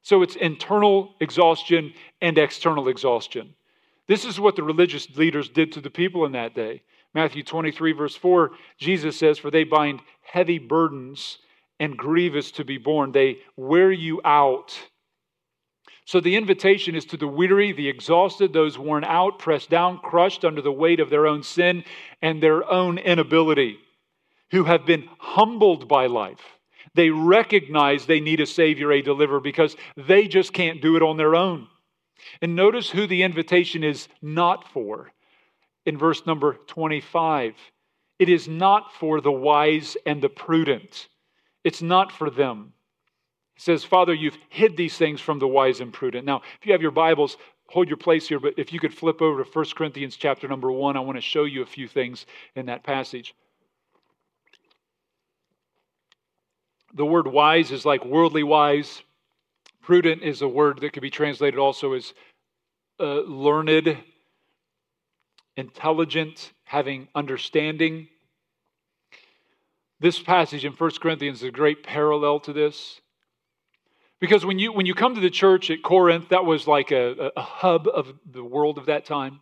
[0.03, 3.55] So it's internal exhaustion and external exhaustion.
[4.07, 6.83] This is what the religious leaders did to the people in that day.
[7.17, 11.39] Matthew 23, verse 4, Jesus says, For they bind heavy burdens
[11.81, 13.11] and grievous to be borne.
[13.11, 14.79] They wear you out
[16.07, 20.45] so the invitation is to the weary, the exhausted, those worn out, pressed down, crushed
[20.45, 21.83] under the weight of their own sin
[22.23, 23.79] and their own inability,
[24.53, 26.41] who have been humbled by life.
[26.95, 31.17] They recognize they need a Savior, a deliverer, because they just can't do it on
[31.17, 31.67] their own.
[32.41, 35.11] And notice who the invitation is not for.
[35.87, 37.55] In verse number 25,
[38.19, 41.09] it is not for the wise and the prudent.
[41.65, 42.73] It's not for them.
[43.55, 46.27] He says, Father, you've hid these things from the wise and prudent.
[46.27, 47.37] Now, if you have your Bibles,
[47.69, 50.71] hold your place here, but if you could flip over to 1 Corinthians chapter number
[50.71, 53.35] 1, I want to show you a few things in that passage.
[56.95, 59.03] The word wise is like worldly wise.
[59.83, 62.15] Prudent is a word that could be translated also as
[62.99, 63.99] uh, learned,
[65.57, 68.09] intelligent, having understanding.
[70.01, 73.01] This passage in 1 Corinthians is a great parallel to this.
[74.21, 77.33] Because when you, when you come to the church at Corinth, that was like a,
[77.37, 79.41] a hub of the world of that time.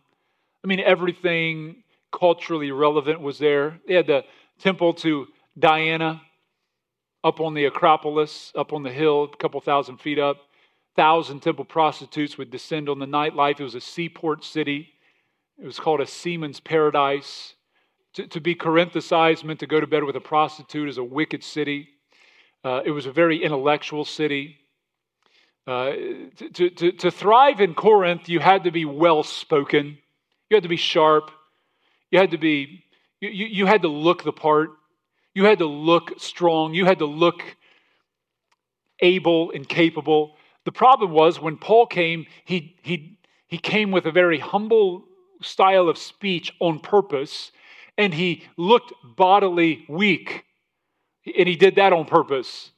[0.63, 3.79] I mean, everything culturally relevant was there.
[3.87, 4.25] They had the
[4.59, 6.21] temple to Diana
[7.23, 10.37] up on the Acropolis, up on the hill, a couple thousand feet up.
[10.95, 13.59] Thousand temple prostitutes would descend on the nightlife.
[13.59, 14.89] It was a seaport city.
[15.57, 17.53] It was called a seaman's paradise.
[18.15, 21.43] To, to be Corinthicized meant to go to bed with a prostitute is a wicked
[21.43, 21.89] city.
[22.63, 24.57] Uh, it was a very intellectual city.
[25.67, 25.93] Uh,
[26.53, 29.97] to, to, to thrive in Corinth, you had to be well spoken,
[30.49, 31.31] you had to be sharp,
[32.11, 32.83] you had to be,
[33.19, 34.71] you, you had to look the part,
[35.33, 37.41] you had to look strong, you had to look
[38.99, 40.35] able and capable.
[40.65, 45.05] The problem was when Paul came, he, he, he came with a very humble
[45.41, 47.51] style of speech on purpose,
[47.97, 50.45] and he looked bodily weak.
[51.25, 52.71] And he did that on purpose.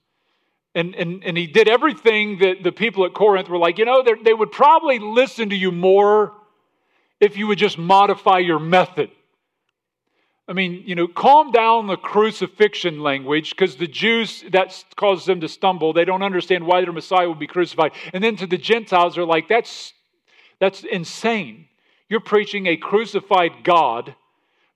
[0.74, 4.04] And, and, and he did everything that the people at Corinth were like, you know,
[4.24, 6.34] they would probably listen to you more
[7.20, 9.10] if you would just modify your method.
[10.48, 15.42] I mean, you know, calm down the crucifixion language because the Jews, that causes them
[15.42, 15.92] to stumble.
[15.92, 17.92] They don't understand why their Messiah would be crucified.
[18.14, 19.92] And then to the Gentiles, they're like, that's,
[20.60, 21.66] that's insane.
[22.10, 24.16] You're preaching a crucified God.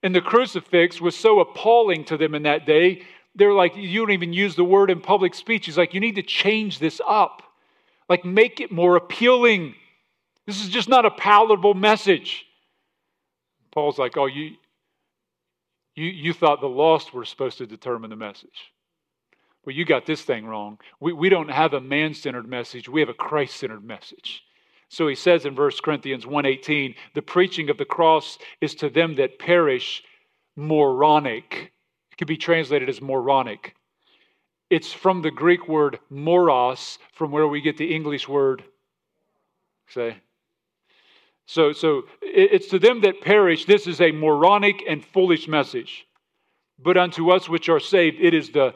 [0.03, 3.03] And the crucifix was so appalling to them in that day
[3.35, 5.65] they're like, you don't even use the word in public speech.
[5.65, 7.43] He's like, you need to change this up.
[8.09, 9.75] Like, make it more appealing.
[10.45, 12.45] This is just not a palatable message.
[13.71, 14.55] Paul's like, oh, you,
[15.95, 18.73] you, you thought the lost were supposed to determine the message.
[19.63, 20.79] Well, you got this thing wrong.
[20.99, 24.43] We, we don't have a man centered message, we have a Christ centered message.
[24.91, 29.15] So he says in 1 Corinthians 1:18, the preaching of the cross is to them
[29.15, 30.03] that perish
[30.57, 31.71] moronic
[32.11, 33.73] It could be translated as moronic.
[34.69, 38.65] It's from the Greek word moros, from where we get the English word,
[39.87, 40.17] say.
[41.45, 46.05] So, so it's to them that perish, this is a moronic and foolish message.
[46.77, 48.75] But unto us which are saved, it is the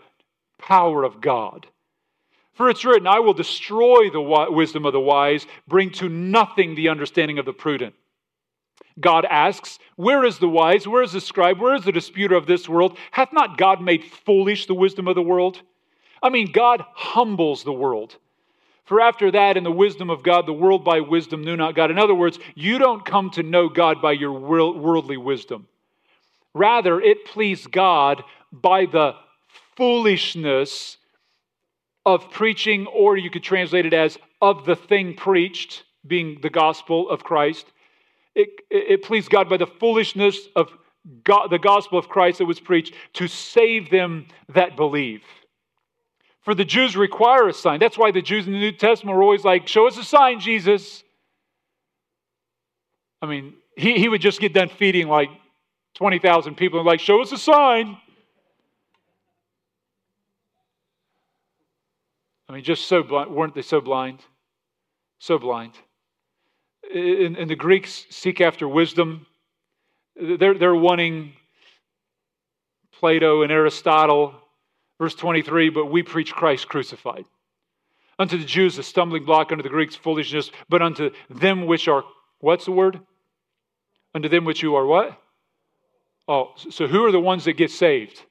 [0.59, 1.67] power of God.
[2.55, 6.89] For it's written, I will destroy the wisdom of the wise, bring to nothing the
[6.89, 7.93] understanding of the prudent.
[8.99, 10.87] God asks, Where is the wise?
[10.87, 11.59] Where is the scribe?
[11.59, 12.97] Where is the disputer of this world?
[13.11, 15.61] Hath not God made foolish the wisdom of the world?
[16.23, 18.15] I mean, God humbles the world.
[18.85, 21.91] For after that, in the wisdom of God, the world by wisdom knew not God.
[21.91, 25.67] In other words, you don't come to know God by your worldly wisdom.
[26.53, 29.15] Rather, it pleased God by the
[29.75, 30.97] foolishness
[32.05, 37.09] of preaching, or you could translate it as of the thing preached, being the gospel
[37.09, 37.65] of Christ.
[38.35, 40.69] It, it pleased God by the foolishness of
[41.23, 45.23] God, the gospel of Christ that was preached to save them that believe.
[46.41, 47.79] For the Jews require a sign.
[47.79, 50.39] That's why the Jews in the New Testament were always like, Show us a sign,
[50.39, 51.03] Jesus.
[53.21, 55.29] I mean, he, he would just get done feeding like
[55.95, 57.97] 20,000 people and like, Show us a sign.
[62.47, 63.31] I mean, just so blind.
[63.31, 64.19] Weren't they so blind?
[65.19, 65.73] So blind.
[66.93, 69.25] And, and the Greeks seek after wisdom.
[70.15, 71.33] They're, they're wanting
[72.91, 74.35] Plato and Aristotle
[74.97, 77.25] Verse 23 But we preach Christ crucified.
[78.17, 82.03] Unto the Jews, a stumbling block, unto the Greeks, foolishness, but unto them which are,
[82.39, 83.01] what's the word?
[84.13, 85.21] Unto them which you are what?
[86.25, 88.21] Oh, so who are the ones that get saved?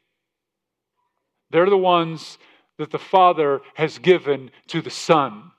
[1.51, 2.39] They're the ones
[2.79, 5.51] that the Father has given to the Son.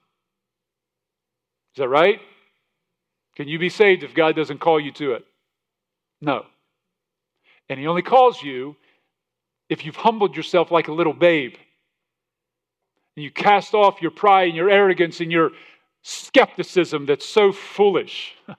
[1.74, 2.20] Is that right?
[3.36, 5.26] Can you be saved if God doesn't call you to it?
[6.22, 6.46] No.
[7.70, 8.76] And He only calls you
[9.70, 11.56] if you've humbled yourself like a little babe
[13.16, 15.52] and you cast off your pride and your arrogance and your
[16.04, 18.36] skepticism that's so foolish.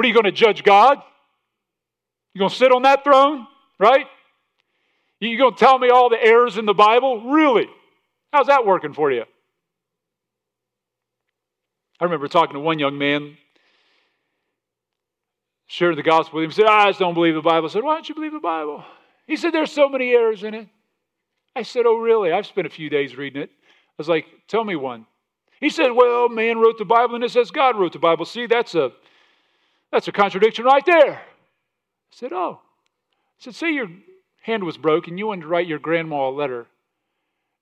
[0.00, 0.96] What are you going to judge God?
[2.32, 3.46] You going to sit on that throne,
[3.78, 4.06] right?
[5.20, 7.30] You going to tell me all the errors in the Bible?
[7.30, 7.68] Really?
[8.32, 9.24] How's that working for you?
[12.00, 13.36] I remember talking to one young man,
[15.66, 16.50] sharing the gospel with him.
[16.50, 17.68] He said, I just don't believe the Bible.
[17.68, 18.82] I said, Why don't you believe the Bible?
[19.26, 20.68] He said, There's so many errors in it.
[21.54, 22.32] I said, Oh, really?
[22.32, 23.50] I've spent a few days reading it.
[23.50, 25.04] I was like, Tell me one.
[25.60, 28.24] He said, Well, man wrote the Bible and it says God wrote the Bible.
[28.24, 28.92] See, that's a
[29.92, 31.16] that's a contradiction right there.
[31.16, 31.20] I
[32.12, 32.60] said, Oh.
[32.62, 33.88] I said, Say your
[34.40, 36.66] hand was broken, you wanted to write your grandma a letter.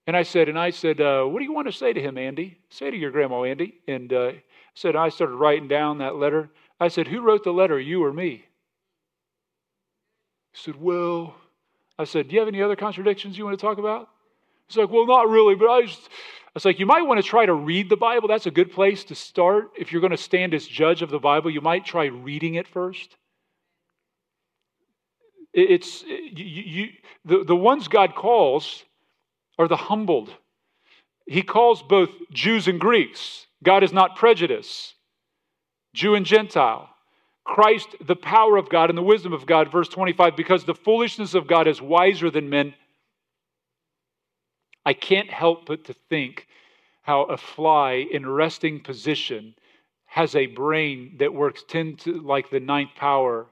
[0.07, 2.16] And I said, and I said, uh, what do you want to say to him,
[2.16, 2.59] Andy?
[2.70, 3.74] Say to your grandma, Andy.
[3.87, 4.33] And uh,
[4.74, 6.51] said, I started writing down that letter.
[6.81, 8.45] I said, who wrote the letter, you or me?
[10.53, 11.35] He said, well,
[11.99, 14.09] I said, Do you have any other contradictions you want to talk about?
[14.68, 16.09] He's like, Well, not really, but I just.
[16.47, 18.29] I was like, You might want to try to read the Bible.
[18.29, 19.70] That's a good place to start.
[19.76, 22.68] If you're going to stand as judge of the Bible, you might try reading it
[22.68, 23.16] first.
[25.53, 26.88] It's you, you,
[27.24, 28.84] the, the ones God calls
[29.59, 30.32] are the humbled.
[31.26, 33.46] He calls both Jews and Greeks.
[33.62, 34.94] God is not prejudice,
[35.94, 36.90] Jew and Gentile.
[37.44, 39.72] Christ, the power of God and the wisdom of God.
[39.72, 42.74] Verse 25, because the foolishness of God is wiser than men.
[44.84, 46.46] I can't help but to think
[47.03, 49.55] how a fly in resting position
[50.05, 53.46] has a brain that works 10 to like the ninth power,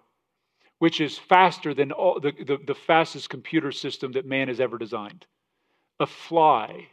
[0.78, 4.78] which is faster than all, the, the, the fastest computer system that man has ever
[4.78, 5.26] designed.
[6.00, 6.88] A fly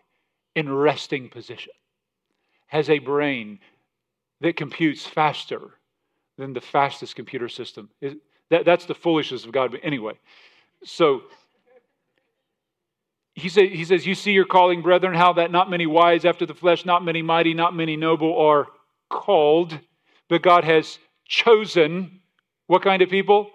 [0.55, 1.73] in resting position
[2.67, 3.59] has a brain
[4.41, 5.59] that computes faster
[6.37, 7.89] than the fastest computer system.
[8.01, 8.17] It,
[8.49, 9.71] that, that's the foolishness of God.
[9.71, 10.13] But anyway,
[10.83, 11.23] so
[13.35, 16.45] he, say, he says, You see your calling, brethren, how that not many wise after
[16.45, 18.67] the flesh, not many mighty, not many noble are
[19.09, 19.77] called,
[20.29, 22.21] but God has chosen
[22.67, 23.49] what kind of people?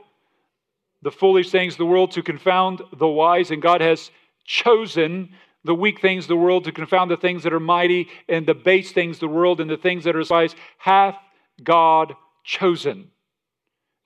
[1.02, 4.10] The foolish things of the world to confound the wise, and God has
[4.44, 5.30] chosen
[5.64, 8.54] the weak things of the world to confound the things that are mighty, and the
[8.54, 11.16] base things of the world and the things that are wise, hath
[11.62, 13.10] God chosen.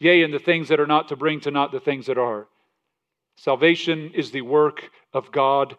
[0.01, 2.49] Yea, and the things that are not to bring to naught the things that are.
[3.37, 5.77] Salvation is the work of God.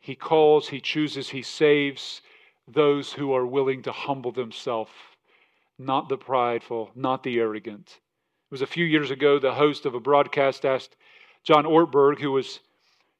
[0.00, 2.20] He calls, He chooses, He saves
[2.68, 4.92] those who are willing to humble themselves,
[5.78, 8.00] not the prideful, not the arrogant.
[8.54, 10.94] Was a few years ago, the host of a broadcast asked
[11.42, 12.60] John Ortberg, who was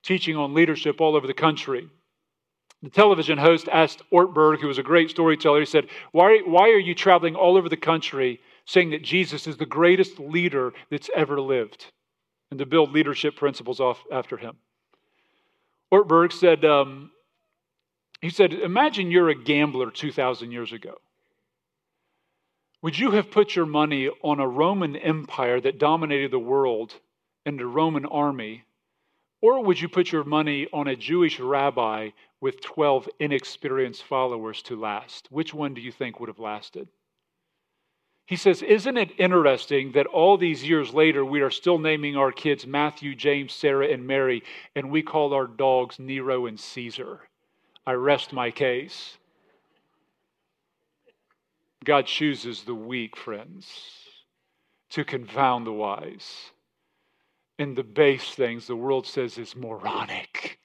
[0.05, 1.89] teaching on leadership all over the country.
[2.85, 6.78] The television host asked Ortberg, who was a great storyteller, he said, Why, why are
[6.78, 11.41] you traveling all over the country saying that Jesus is the greatest leader that's ever
[11.41, 11.91] lived
[12.53, 14.55] and to build leadership principles off after him.
[15.93, 17.11] Ortberg said, um,
[18.20, 20.95] he said, Imagine you're a gambler 2,000 years ago.
[22.85, 27.01] Would you have put your money on a Roman empire that dominated the world
[27.47, 28.64] and a Roman army?
[29.41, 32.11] Or would you put your money on a Jewish rabbi
[32.43, 35.28] with 12 inexperienced followers to last?
[35.30, 36.89] Which one do you think would have lasted?
[38.26, 42.32] He says, Isn't it interesting that all these years later we are still naming our
[42.32, 44.43] kids Matthew, James, Sarah, and Mary,
[44.76, 47.20] and we call our dogs Nero and Caesar?
[47.87, 49.16] I rest my case.
[51.85, 53.66] God chooses the weak, friends,
[54.91, 56.51] to confound the wise.
[57.59, 60.59] And the base things the world says is moronic.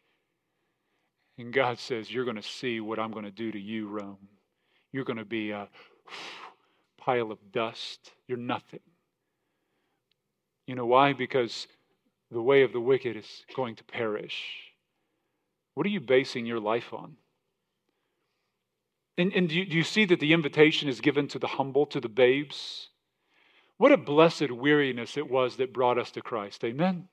[1.38, 4.28] And God says, You're going to see what I'm going to do to you, Rome.
[4.92, 5.70] You're going to be a
[6.98, 8.12] pile of dust.
[8.28, 8.82] You're nothing.
[10.68, 11.14] You know why?
[11.14, 11.68] Because
[12.32, 14.44] the way of the wicked is going to perish.
[15.76, 17.16] What are you basing your life on?
[19.20, 21.86] And, and do, you, do you see that the invitation is given to the humble,
[21.88, 22.88] to the babes?
[23.76, 26.64] What a blessed weariness it was that brought us to Christ.
[26.64, 27.10] Amen.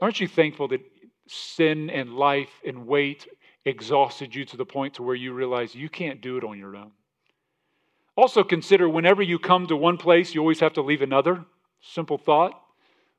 [0.00, 0.80] Aren't you thankful that
[1.28, 3.28] sin and life and weight
[3.64, 6.74] exhausted you to the point to where you realize you can't do it on your
[6.74, 6.90] own?
[8.16, 11.44] Also consider whenever you come to one place, you always have to leave another.
[11.80, 12.60] Simple thought.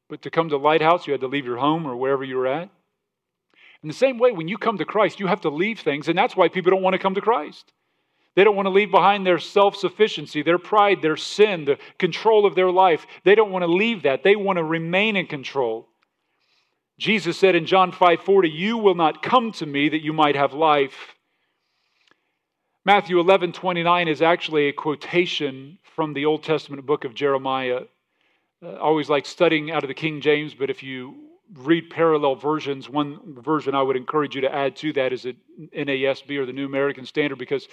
[0.09, 2.47] But to come to Lighthouse, you had to leave your home or wherever you were
[2.47, 2.70] at.
[3.84, 6.18] In the same way, when you come to Christ, you have to leave things, and
[6.18, 7.72] that's why people don't want to come to Christ.
[8.36, 12.46] They don't want to leave behind their self sufficiency, their pride, their sin, the control
[12.46, 13.06] of their life.
[13.24, 14.24] They don't want to leave that.
[14.24, 15.88] They want to remain in control.
[16.98, 20.54] Jesus said in John 5:40, "You will not come to me that you might have
[20.54, 21.16] life."
[22.86, 27.86] Matthew 11:29 is actually a quotation from the Old Testament book of Jeremiah.
[28.64, 32.90] Uh, always like studying out of the King James, but if you read parallel versions,
[32.90, 35.36] one version I would encourage you to add to that is the
[35.74, 37.68] NASB or the New American Standard, because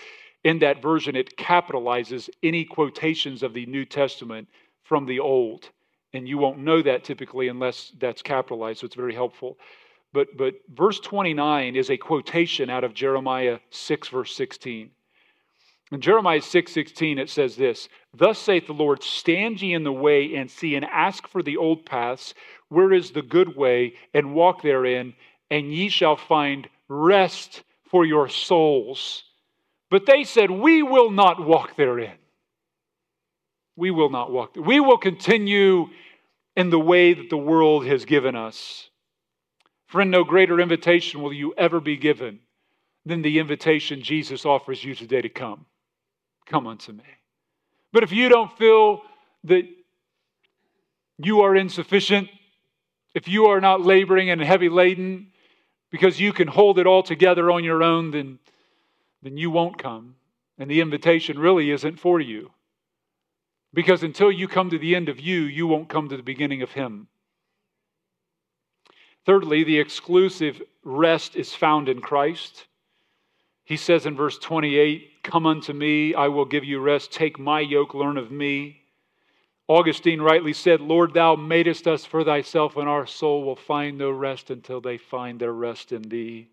[0.44, 4.48] in that version it capitalizes any quotations of the New Testament
[4.82, 5.70] from the Old.
[6.14, 9.58] And you won't know that typically unless that's capitalized, so it's very helpful.
[10.12, 14.90] But, but verse 29 is a quotation out of Jeremiah 6, verse 16.
[15.90, 19.92] In Jeremiah 6 16, it says this Thus saith the Lord, Stand ye in the
[19.92, 22.34] way and see, and ask for the old paths,
[22.68, 25.14] where is the good way, and walk therein,
[25.50, 29.24] and ye shall find rest for your souls.
[29.90, 32.16] But they said, We will not walk therein.
[33.76, 34.56] We will not walk.
[34.56, 35.86] We will continue
[36.56, 38.90] in the way that the world has given us.
[39.86, 42.40] Friend, no greater invitation will you ever be given
[43.06, 45.64] than the invitation Jesus offers you today to come.
[46.46, 47.04] Come unto me.
[47.92, 49.02] But if you don't feel
[49.44, 49.62] that
[51.18, 52.28] you are insufficient,
[53.14, 55.28] if you are not laboring and heavy laden
[55.90, 58.38] because you can hold it all together on your own, then,
[59.22, 60.16] then you won't come.
[60.58, 62.50] And the invitation really isn't for you.
[63.72, 66.62] Because until you come to the end of you, you won't come to the beginning
[66.62, 67.08] of Him.
[69.24, 72.66] Thirdly, the exclusive rest is found in Christ.
[73.64, 77.12] He says in verse 28 Come unto me, I will give you rest.
[77.12, 78.80] Take my yoke, learn of me.
[79.68, 84.10] Augustine rightly said, Lord, thou madest us for thyself, and our soul will find no
[84.10, 86.48] rest until they find their rest in thee.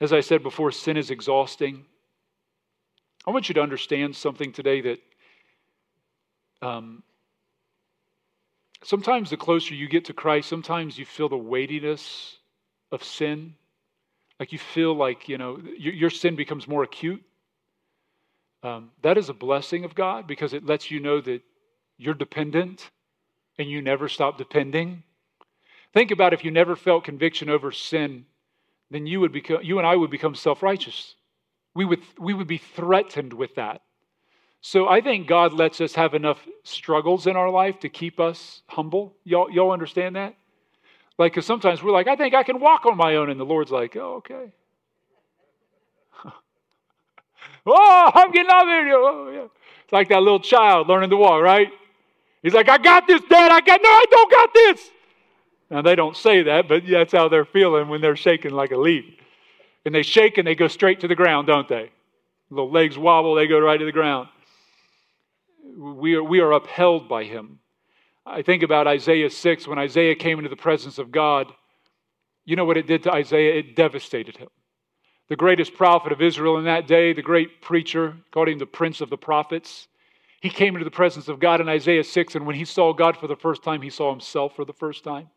[0.00, 1.84] As I said before, sin is exhausting.
[3.26, 4.98] I want you to understand something today that
[6.62, 7.02] um,
[8.82, 12.36] sometimes the closer you get to Christ, sometimes you feel the weightiness
[12.90, 13.54] of sin.
[14.38, 17.22] Like you feel like, you know, your, your sin becomes more acute.
[18.62, 21.42] Um, that is a blessing of God because it lets you know that
[21.98, 22.90] you're dependent
[23.58, 25.02] and you never stop depending.
[25.92, 28.24] Think about if you never felt conviction over sin,
[28.90, 31.14] then you would become you and I would become self-righteous.
[31.74, 33.82] We would we would be threatened with that.
[34.62, 38.62] So I think God lets us have enough struggles in our life to keep us
[38.66, 39.16] humble.
[39.24, 40.36] Y'all, y'all understand that?
[41.18, 43.30] Like, because sometimes we're like, I think I can walk on my own.
[43.30, 44.52] And the Lord's like, oh, okay.
[47.66, 48.92] oh, I'm getting out there.
[48.92, 49.46] Oh, yeah.
[49.84, 51.68] It's like that little child learning to walk, right?
[52.42, 53.50] He's like, I got this, Dad.
[53.50, 54.90] I got, no, I don't got this.
[55.70, 58.76] Now, they don't say that, but that's how they're feeling when they're shaking like a
[58.76, 59.04] leaf.
[59.84, 61.90] And they shake and they go straight to the ground, don't they?
[62.50, 64.28] The legs wobble, they go right to the ground.
[65.76, 67.60] We are, we are upheld by Him.
[68.26, 71.52] I think about Isaiah 6 when Isaiah came into the presence of God.
[72.44, 73.58] You know what it did to Isaiah?
[73.58, 74.48] It devastated him.
[75.28, 79.00] The greatest prophet of Israel in that day, the great preacher, called him the prince
[79.00, 79.88] of the prophets.
[80.40, 83.16] He came into the presence of God in Isaiah 6, and when he saw God
[83.16, 85.28] for the first time, he saw himself for the first time.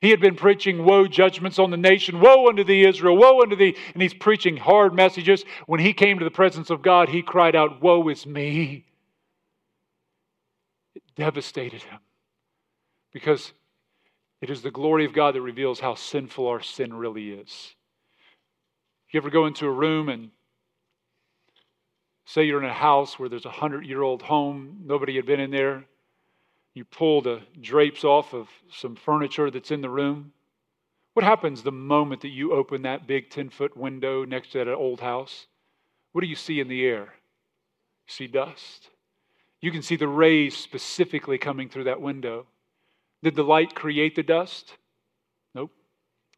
[0.00, 3.56] He had been preaching woe judgments on the nation, woe unto thee, Israel, woe unto
[3.56, 3.76] thee.
[3.94, 5.44] And he's preaching hard messages.
[5.66, 8.84] When he came to the presence of God, he cried out, Woe is me.
[10.94, 12.00] It devastated him
[13.12, 13.52] because
[14.40, 17.74] it is the glory of God that reveals how sinful our sin really is.
[19.10, 20.30] You ever go into a room and
[22.26, 25.40] say you're in a house where there's a hundred year old home, nobody had been
[25.40, 25.86] in there.
[26.76, 30.32] You pull the drapes off of some furniture that's in the room.
[31.14, 34.74] What happens the moment that you open that big 10 foot window next to that
[34.74, 35.46] old house?
[36.12, 37.14] What do you see in the air?
[38.06, 38.90] You see dust.
[39.62, 42.44] You can see the rays specifically coming through that window.
[43.22, 44.74] Did the light create the dust?
[45.54, 45.72] Nope.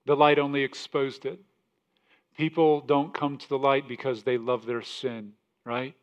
[0.07, 1.41] The light only exposed it.
[2.36, 5.32] People don't come to the light because they love their sin,
[5.64, 5.97] right?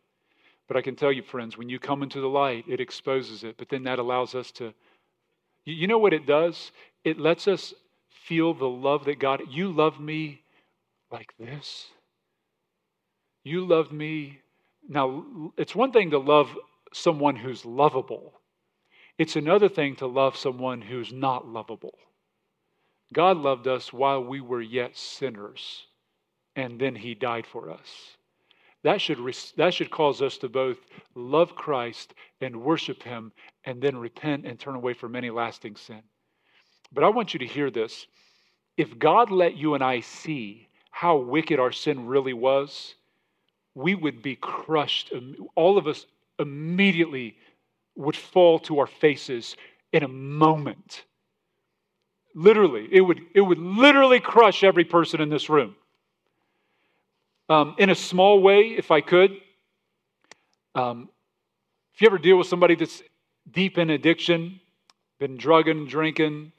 [0.67, 3.55] But I can tell you, friends, when you come into the light, it exposes it.
[3.57, 4.73] But then that allows us to,
[5.65, 6.71] you know what it does?
[7.03, 7.73] It lets us
[8.25, 10.41] feel the love that God, you love me
[11.11, 11.87] like this.
[13.43, 14.39] You loved me.
[14.89, 16.49] Now, it's one thing to love
[16.93, 18.33] someone who's lovable,
[19.17, 21.97] it's another thing to love someone who's not lovable.
[23.13, 25.85] God loved us while we were yet sinners,
[26.55, 28.14] and then He died for us.
[28.85, 29.17] That should,
[29.57, 30.77] that should cause us to both
[31.15, 33.31] love Christ and worship Him,
[33.63, 36.03] and then repent and turn away from any lasting sin.
[36.93, 38.05] But I want you to hear this.
[38.77, 42.93] If God let you and I see how wicked our sin really was,
[43.73, 45.11] we would be crushed.
[45.55, 46.05] All of us
[46.37, 47.37] immediately
[47.95, 49.57] would fall to our faces
[49.93, 51.05] in a moment.
[52.35, 55.75] Literally, it would, it would literally crush every person in this room.
[57.47, 59.31] Um, in a small way, if I could,
[60.73, 61.09] um,
[61.93, 63.03] if you ever deal with somebody that's
[63.49, 64.59] deep in addiction,
[65.19, 66.51] been drugging, drinking,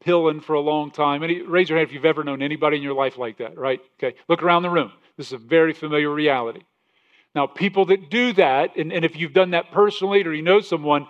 [0.00, 2.82] pilling for a long time, any, raise your hand if you've ever known anybody in
[2.82, 3.80] your life like that, right?
[3.98, 4.92] Okay, look around the room.
[5.16, 6.60] This is a very familiar reality.
[7.34, 10.60] Now, people that do that, and, and if you've done that personally or you know
[10.60, 11.06] someone,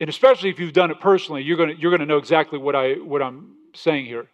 [0.00, 2.94] and especially if you've done it personally, you're gonna, you're gonna know exactly what, I,
[2.94, 4.28] what I'm saying here.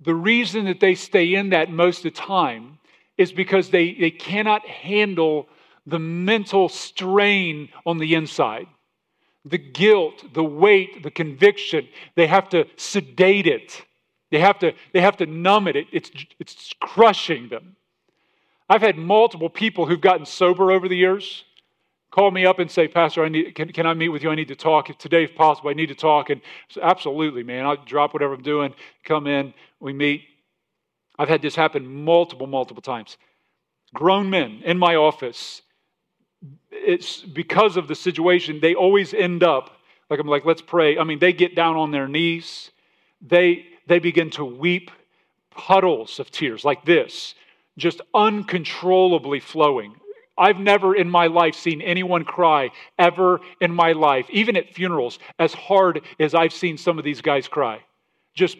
[0.00, 2.78] The reason that they stay in that most of the time
[3.22, 5.48] is because they, they cannot handle
[5.86, 8.66] the mental strain on the inside.
[9.44, 13.82] The guilt, the weight, the conviction, they have to sedate it.
[14.30, 15.76] They have to, they have to numb it.
[15.76, 17.76] it it's, it's crushing them.
[18.68, 21.44] I've had multiple people who've gotten sober over the years
[22.12, 24.30] call me up and say, Pastor, I need, can, can I meet with you?
[24.30, 24.96] I need to talk.
[24.98, 26.30] Today, if possible, I need to talk.
[26.30, 27.64] And so, absolutely, man.
[27.64, 30.22] I'll drop whatever I'm doing, come in, we meet.
[31.22, 33.16] I've had this happen multiple, multiple times.
[33.94, 35.62] Grown men in my office,
[36.72, 39.78] it's because of the situation, they always end up,
[40.10, 40.98] like I'm like, let's pray.
[40.98, 42.72] I mean, they get down on their knees,
[43.20, 44.90] they they begin to weep
[45.50, 47.36] puddles of tears like this
[47.78, 49.94] just uncontrollably flowing.
[50.36, 55.18] I've never in my life seen anyone cry ever in my life, even at funerals,
[55.38, 57.80] as hard as I've seen some of these guys cry.
[58.34, 58.58] Just,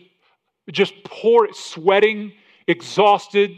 [0.71, 2.33] just pour, sweating,
[2.67, 3.51] exhausted.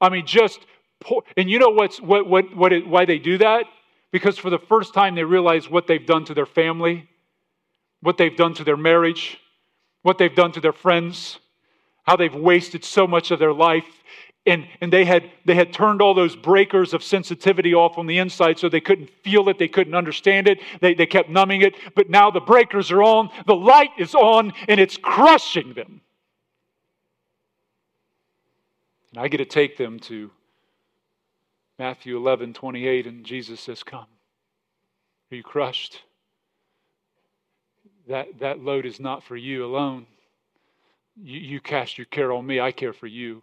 [0.00, 0.60] I mean, just
[1.00, 1.22] pour.
[1.36, 3.64] And you know what's, what, what, what it, why they do that?
[4.10, 7.08] Because for the first time they realize what they've done to their family,
[8.00, 9.38] what they've done to their marriage,
[10.02, 11.38] what they've done to their friends,
[12.04, 13.86] how they've wasted so much of their life
[14.44, 18.18] and, and they, had, they had turned all those breakers of sensitivity off on the
[18.18, 21.74] inside so they couldn't feel it, they couldn't understand it, they, they kept numbing it.
[21.94, 26.00] But now the breakers are on, the light is on, and it's crushing them.
[29.12, 30.30] And I get to take them to
[31.78, 34.06] Matthew 11 28, and Jesus says, Come.
[35.30, 36.02] Are you crushed?
[38.08, 40.06] That, that load is not for you alone.
[41.16, 43.42] You, you cast your care on me, I care for you.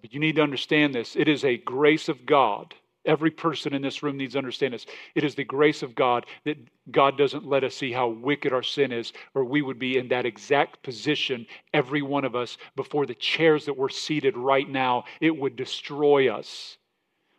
[0.00, 1.16] But you need to understand this.
[1.16, 2.74] It is a grace of God.
[3.06, 4.86] Every person in this room needs to understand this.
[5.14, 6.58] It is the grace of God that
[6.90, 10.08] God doesn't let us see how wicked our sin is, or we would be in
[10.08, 15.04] that exact position, every one of us, before the chairs that we're seated right now.
[15.20, 16.76] It would destroy us.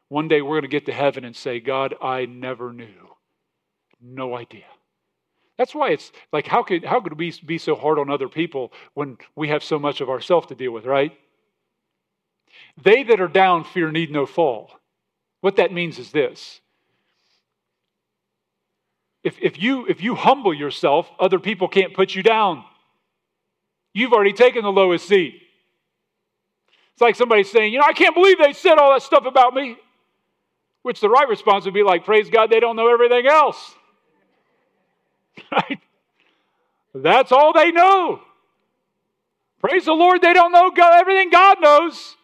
[0.10, 3.10] One day we're going to get to heaven and say, God, I never knew.
[4.02, 4.64] No idea.
[5.58, 8.72] That's why it's like, how could, how could we be so hard on other people
[8.94, 11.12] when we have so much of ourselves to deal with, right?
[12.82, 14.72] They that are down fear need no fall.
[15.42, 16.62] What that means is this.
[19.24, 22.64] If, if, you, if you humble yourself, other people can't put you down.
[23.94, 25.42] You've already taken the lowest seat.
[26.94, 29.54] It's like somebody saying, You know, I can't believe they said all that stuff about
[29.54, 29.78] me.
[30.82, 33.76] Which the right response would be like, Praise God, they don't know everything else.
[35.52, 35.80] Right?
[36.96, 38.22] That's all they know.
[39.60, 42.16] Praise the Lord, they don't know God, everything God knows.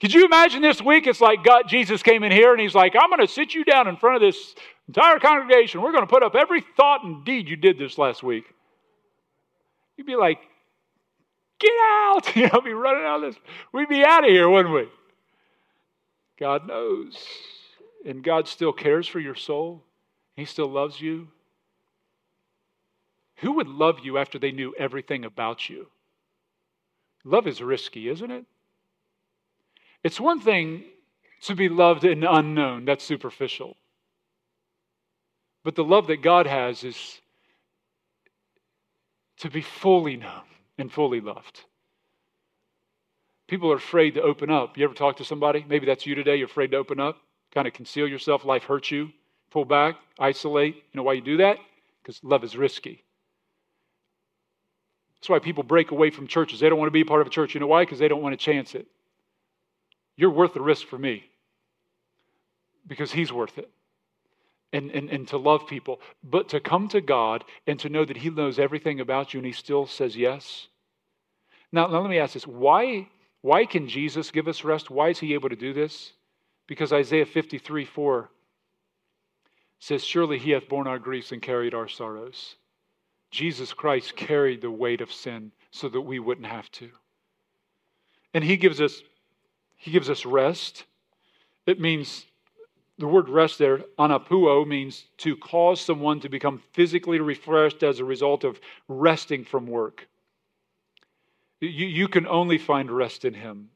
[0.00, 1.06] Could you imagine this week?
[1.06, 3.64] It's like God, Jesus came in here and he's like, I'm going to sit you
[3.64, 4.54] down in front of this
[4.88, 5.80] entire congregation.
[5.80, 8.44] We're going to put up every thought and deed you did this last week.
[9.96, 10.38] You'd be like,
[11.58, 12.30] get out.
[12.36, 13.42] You know, be running out of this.
[13.72, 14.88] We'd be out of here, wouldn't we?
[16.38, 17.16] God knows.
[18.04, 19.82] And God still cares for your soul.
[20.34, 21.28] He still loves you.
[23.36, 25.88] Who would love you after they knew everything about you?
[27.24, 28.44] Love is risky, isn't it?
[30.06, 30.84] It's one thing
[31.42, 32.84] to be loved and unknown.
[32.84, 33.76] That's superficial.
[35.64, 37.20] But the love that God has is
[39.38, 40.44] to be fully known
[40.78, 41.64] and fully loved.
[43.48, 44.78] People are afraid to open up.
[44.78, 45.66] You ever talk to somebody?
[45.68, 46.36] Maybe that's you today.
[46.36, 47.18] You're afraid to open up,
[47.52, 48.44] kind of conceal yourself.
[48.44, 49.10] Life hurts you.
[49.50, 50.76] Pull back, isolate.
[50.76, 51.58] You know why you do that?
[52.00, 53.02] Because love is risky.
[55.16, 56.60] That's why people break away from churches.
[56.60, 57.54] They don't want to be part of a church.
[57.54, 57.82] You know why?
[57.82, 58.86] Because they don't want to chance it.
[60.16, 61.24] You're worth the risk for me
[62.86, 63.70] because He's worth it.
[64.72, 68.16] And, and, and to love people, but to come to God and to know that
[68.16, 70.66] He knows everything about you and He still says yes.
[71.72, 73.08] Now, now let me ask this why,
[73.42, 74.90] why can Jesus give us rest?
[74.90, 76.12] Why is He able to do this?
[76.66, 78.30] Because Isaiah 53 4
[79.78, 82.56] says, Surely He hath borne our griefs and carried our sorrows.
[83.30, 86.90] Jesus Christ carried the weight of sin so that we wouldn't have to.
[88.34, 89.02] And He gives us,
[89.76, 90.84] He gives us rest.
[91.66, 92.26] It means
[92.98, 98.04] the word rest there, anapuo, means to cause someone to become physically refreshed as a
[98.04, 98.58] result of
[98.88, 100.08] resting from work.
[101.60, 103.70] You, you can only find rest in Him.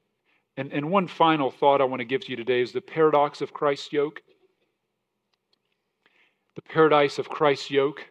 [0.56, 3.40] And, and one final thought I want to give to you today is the paradox
[3.40, 4.22] of Christ's yoke.
[6.56, 8.10] The paradise of Christ's yoke.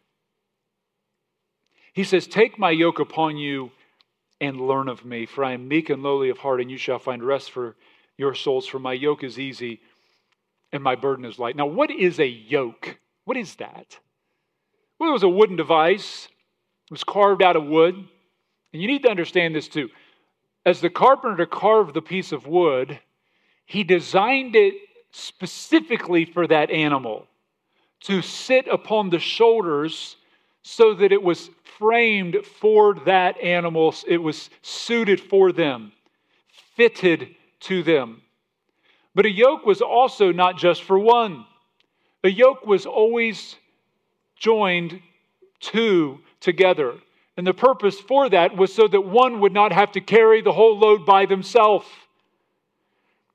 [1.93, 3.71] He says, Take my yoke upon you
[4.41, 6.99] and learn of me, for I am meek and lowly of heart, and you shall
[6.99, 7.75] find rest for
[8.17, 9.81] your souls, for my yoke is easy
[10.71, 11.55] and my burden is light.
[11.55, 12.99] Now, what is a yoke?
[13.25, 13.97] What is that?
[14.99, 16.27] Well, it was a wooden device,
[16.85, 17.95] it was carved out of wood.
[18.73, 19.89] And you need to understand this too.
[20.65, 22.99] As the carpenter carved the piece of wood,
[23.65, 24.75] he designed it
[25.11, 27.27] specifically for that animal
[28.01, 30.17] to sit upon the shoulders
[30.61, 31.49] so that it was
[31.79, 33.95] framed for that animal.
[34.07, 35.93] It was suited for them,
[36.75, 38.21] fitted to them.
[39.15, 41.45] But a yoke was also not just for one,
[42.23, 43.55] a yoke was always
[44.35, 45.01] joined
[45.59, 46.95] two together.
[47.37, 50.51] And the purpose for that was so that one would not have to carry the
[50.51, 51.87] whole load by themselves.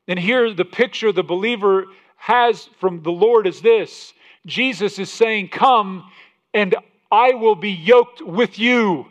[0.06, 1.86] And here, the picture the believer
[2.16, 4.12] has from the Lord is this
[4.46, 6.10] Jesus is saying, Come,
[6.52, 6.74] and
[7.14, 9.06] I will be yoked with you.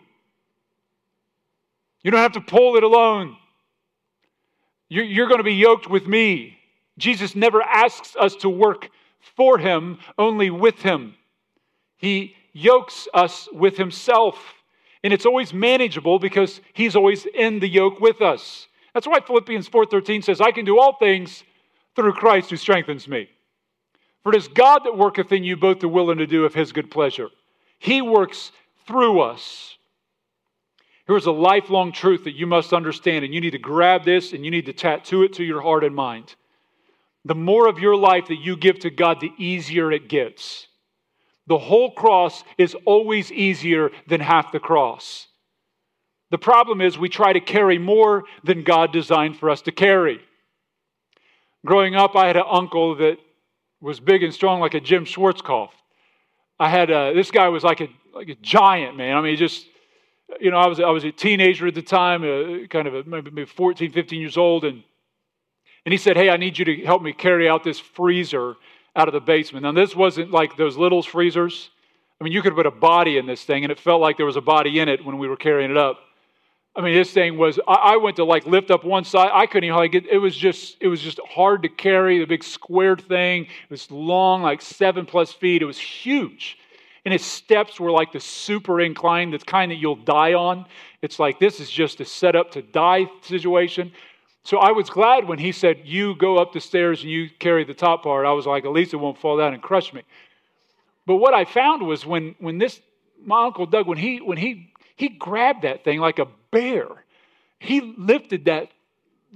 [2.04, 3.38] You don't have to pull it alone.
[4.89, 6.58] You're, you're going to be yoked with me.
[6.97, 8.89] Jesus never asks us to work
[9.38, 11.16] for him, only with him.
[11.95, 14.38] He yokes us with himself.
[15.04, 18.68] And it's always manageable because he's always in the yoke with us.
[18.93, 21.43] That's why Philippians 4:13 says, I can do all things
[21.95, 23.30] through Christ who strengthens me.
[24.22, 26.54] For it is God that worketh in you both to will and to do of
[26.54, 27.30] his good pleasure.
[27.84, 28.52] He works
[28.88, 29.78] through us.
[31.06, 34.46] Here's a lifelong truth that you must understand, and you need to grab this and
[34.46, 36.36] you need to tattoo it to your heart and mind
[37.26, 40.68] the more of your life that you give to God, the easier it gets.
[41.48, 45.28] The whole cross is always easier than half the cross.
[46.32, 50.20] The problem is we try to carry more than God designed for us to carry.
[51.66, 53.18] Growing up, I had an uncle that
[53.80, 55.70] was big and strong like a Jim Schwarzkopf.
[56.64, 59.18] I had a, this guy was like a like a giant man.
[59.18, 59.66] I mean, just
[60.39, 63.03] you know, I was I was a teenager at the time, uh, kind of a,
[63.03, 64.82] maybe 14, 15 years old, and
[65.86, 68.55] and he said, Hey, I need you to help me carry out this freezer
[68.95, 69.64] out of the basement.
[69.64, 71.70] Now, this wasn't like those little freezers.
[72.22, 74.26] I mean, you could put a body in this thing, and it felt like there
[74.26, 75.99] was a body in it when we were carrying it up.
[76.76, 77.59] I mean, this thing was.
[77.67, 79.30] I, went to like lift up one side.
[79.32, 80.07] I couldn't even like it.
[80.07, 80.78] It was just.
[80.80, 82.19] It was just hard to carry.
[82.19, 83.43] The big squared thing.
[83.43, 85.61] It was long, like seven plus feet.
[85.61, 86.57] It was huge,
[87.05, 90.65] and its steps were like the super incline, the kind that you'll die on.
[91.03, 93.91] It's like this is just a setup to die situation.
[94.45, 97.63] So I was glad when he said, You go up the stairs and you carry
[97.63, 98.26] the top part.
[98.26, 100.03] I was like, At least it won't fall down and crush me.
[101.05, 102.82] But what I found was when, when this,
[103.26, 106.88] my Uncle Doug, when he, when he, he grabbed that thing like a bear,
[107.60, 108.70] he lifted that,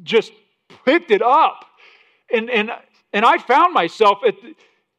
[0.03, 0.31] just
[0.85, 1.65] picked it up.
[2.31, 2.71] And, and,
[3.13, 4.35] and I found myself at,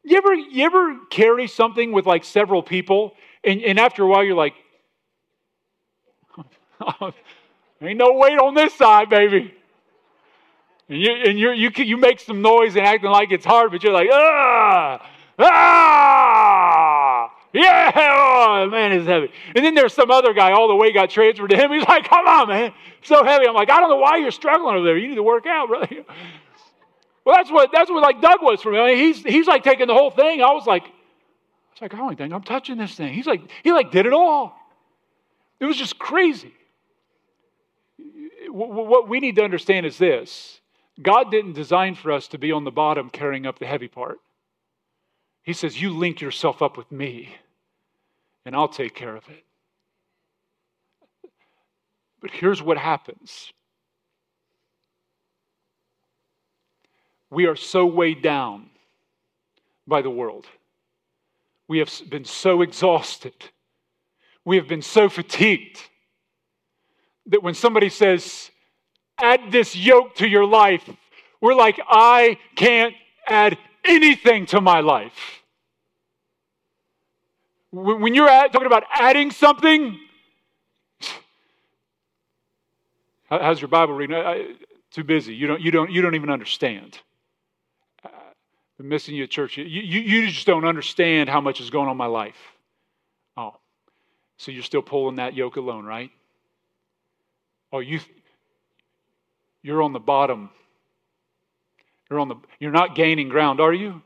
[0.02, 4.24] you ever, you ever carry something with like several people and, and after a while
[4.24, 4.54] you're like,
[7.82, 9.54] ain't no weight on this side, baby.
[10.88, 13.82] And you and you you you make some noise and acting like it's hard, but
[13.82, 15.06] you're like ah
[15.38, 16.17] ah
[17.52, 19.30] yeah oh, man it's heavy.
[19.54, 21.72] And then there's some other guy all the way got transferred to him.
[21.72, 22.72] He's like, come on, man,
[23.02, 23.46] so heavy.
[23.46, 24.96] I'm like, I don't know why you're struggling over there.
[24.96, 25.88] You need to work out, brother.
[27.24, 28.78] Well, that's what that's what like Doug was for me.
[28.78, 30.40] I mean, he's he's like taking the whole thing.
[30.40, 33.12] I was like, I was like, I don't think I'm touching this thing.
[33.12, 34.56] He's like, he like did it all.
[35.60, 36.54] It was just crazy.
[38.48, 40.60] What we need to understand is this
[41.02, 44.20] God didn't design for us to be on the bottom carrying up the heavy part.
[45.48, 47.34] He says, You link yourself up with me,
[48.44, 49.46] and I'll take care of it.
[52.20, 53.50] But here's what happens
[57.30, 58.68] we are so weighed down
[59.86, 60.44] by the world.
[61.66, 63.32] We have been so exhausted.
[64.44, 65.80] We have been so fatigued
[67.24, 68.50] that when somebody says,
[69.18, 70.86] add this yoke to your life,
[71.40, 72.92] we're like, I can't
[73.26, 75.37] add anything to my life.
[77.70, 79.98] When you're talking about adding something,
[83.28, 84.16] how's your Bible reading?
[84.16, 84.54] I,
[84.90, 85.34] too busy.
[85.34, 86.98] You don't, you, don't, you don't even understand.
[88.02, 88.08] Uh,
[88.80, 89.58] I'm missing you at church.
[89.58, 92.38] You, you, you just don't understand how much is going on in my life.
[93.36, 93.56] Oh,
[94.38, 96.10] so you're still pulling that yoke alone, right?
[97.70, 98.00] Oh, you,
[99.62, 100.48] you're on the bottom.
[102.08, 104.00] You're, on the, you're not gaining ground, are you?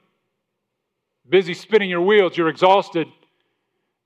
[1.28, 3.06] Busy spinning your wheels, you're exhausted.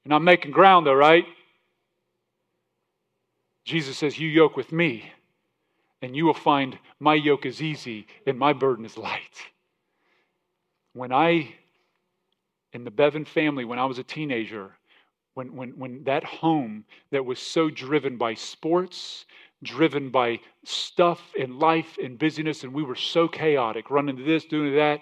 [0.06, 1.24] You're not making ground, though, right?
[3.64, 5.10] Jesus says, You yoke with me,
[6.00, 9.42] and you will find my yoke is easy and my burden is light.
[10.92, 11.56] When I,
[12.72, 14.70] in the Bevan family, when I was a teenager,
[15.34, 19.26] when, when, when that home that was so driven by sports
[19.64, 24.44] driven by stuff and life and busyness, and we were so chaotic, running to this,
[24.44, 25.00] doing that.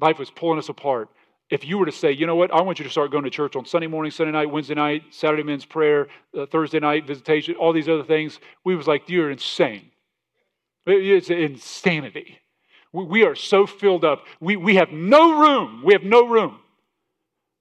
[0.00, 1.10] Life was pulling us apart.
[1.52, 3.30] If you were to say, you know what, I want you to start going to
[3.30, 7.56] church on Sunday morning, Sunday night, Wednesday night, Saturday men's prayer, uh, Thursday night visitation,
[7.56, 9.90] all these other things, we was like, you're insane.
[10.86, 12.38] It's insanity.
[12.90, 14.24] We, we are so filled up.
[14.40, 15.82] We, we have no room.
[15.84, 16.58] We have no room.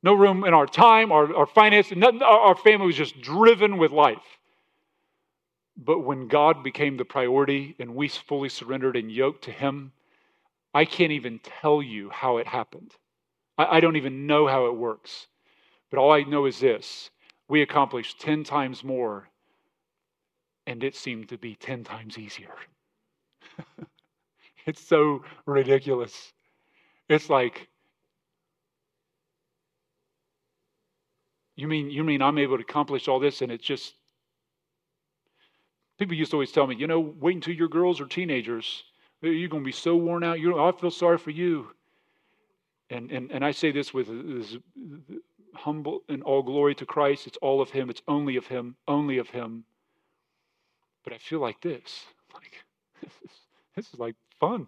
[0.01, 1.97] No room in our time, our, our finances.
[2.01, 4.23] Our family was just driven with life.
[5.75, 9.91] But when God became the priority and we fully surrendered and yoked to Him,
[10.73, 12.93] I can't even tell you how it happened.
[13.61, 15.27] I, I don't even know how it works.
[15.89, 17.09] But all I know is this
[17.49, 19.29] we accomplished 10 times more,
[20.67, 22.55] and it seemed to be 10 times easier.
[24.65, 26.33] it's so ridiculous.
[27.09, 27.67] It's like,
[31.55, 33.93] you mean you mean I'm able to accomplish all this and it's just
[35.99, 38.85] People used to always tell me, you know, wait until your girls are teenagers.
[39.21, 40.39] You're going to be so worn out.
[40.39, 41.75] You I feel sorry for you.
[42.91, 44.57] And, and, and I say this with this
[45.55, 47.25] humble and all glory to Christ.
[47.25, 47.89] It's all of Him.
[47.89, 48.75] It's only of Him.
[48.85, 49.63] Only of Him.
[51.05, 52.03] But I feel like this.
[52.33, 52.53] Like,
[53.01, 53.37] this is,
[53.77, 54.67] this is like fun.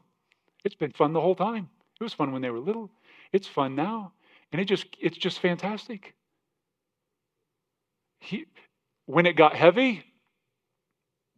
[0.64, 1.70] It's been fun the whole time.
[2.00, 2.90] It was fun when they were little.
[3.34, 4.14] It's fun now.
[4.54, 6.14] And it just it's just fantastic.
[8.20, 8.46] He,
[9.06, 10.06] when it got heavy,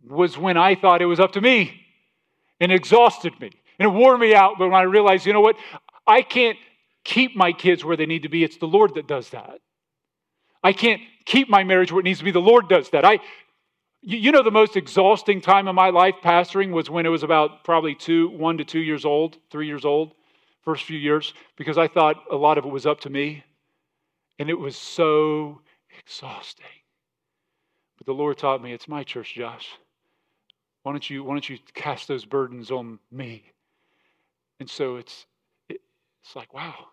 [0.07, 1.81] was when I thought it was up to me
[2.59, 4.59] and exhausted me and it wore me out.
[4.59, 5.55] But when I realized, you know what?
[6.05, 6.57] I can't
[7.05, 8.43] keep my kids where they need to be.
[8.43, 9.59] It's the Lord that does that.
[10.61, 12.31] I can't keep my marriage where it needs to be.
[12.31, 13.05] The Lord does that.
[13.05, 13.19] I,
[14.01, 17.63] you know, the most exhausting time of my life pastoring was when it was about
[17.63, 20.13] probably two, one to two years old, three years old,
[20.63, 23.43] first few years, because I thought a lot of it was up to me.
[24.39, 25.61] And it was so
[25.99, 26.65] exhausting.
[27.97, 29.69] But the Lord taught me it's my church, Josh.
[30.83, 33.51] Why don't you, why don't you cast those burdens on me?
[34.59, 35.25] And so it's,
[35.69, 36.87] it's like, wow,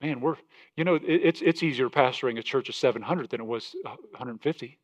[0.00, 0.36] man, we're,
[0.76, 3.96] you know, it, it's, it's easier pastoring a church of 700 than it was uh,
[4.10, 4.78] 150.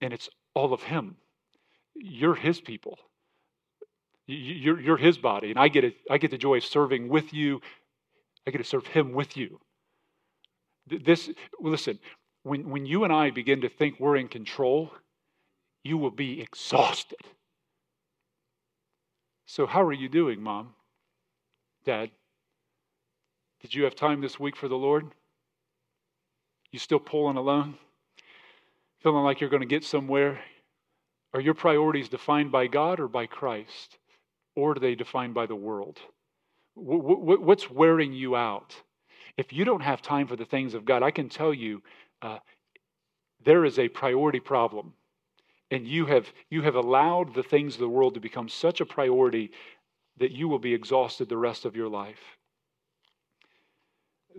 [0.00, 1.16] And it's all of Him.
[1.94, 2.98] You're His people.
[4.26, 5.50] You're, you're His body.
[5.50, 7.60] And I get, it, I get the joy of serving with you.
[8.46, 9.60] I get to serve Him with you.
[10.86, 11.98] This, listen,
[12.42, 14.90] when, when you and I begin to think we're in control,
[15.82, 17.18] you will be exhausted.
[19.46, 20.74] So, how are you doing, Mom?
[21.84, 22.10] Dad?
[23.60, 25.06] Did you have time this week for the Lord?
[26.70, 27.76] You still pulling alone?
[29.02, 30.40] Feeling like you're going to get somewhere?
[31.34, 33.98] Are your priorities defined by God or by Christ?
[34.54, 35.98] Or are they defined by the world?
[36.74, 38.74] What's wearing you out?
[39.36, 41.82] If you don't have time for the things of God, I can tell you
[42.22, 42.38] uh,
[43.44, 44.94] there is a priority problem
[45.70, 48.86] and you have you have allowed the things of the world to become such a
[48.86, 49.50] priority
[50.16, 52.37] that you will be exhausted the rest of your life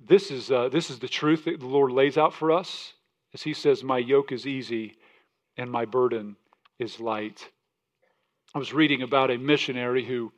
[0.07, 2.93] this is uh, this is the truth that the lord lays out for us
[3.33, 4.97] as he says my yoke is easy
[5.57, 6.35] and my burden
[6.79, 7.49] is light
[8.55, 10.31] i was reading about a missionary who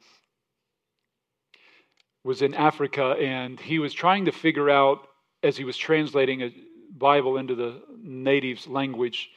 [2.24, 5.08] was in africa and he was trying to figure out
[5.44, 6.54] as he was translating a
[6.98, 9.30] bible into the natives language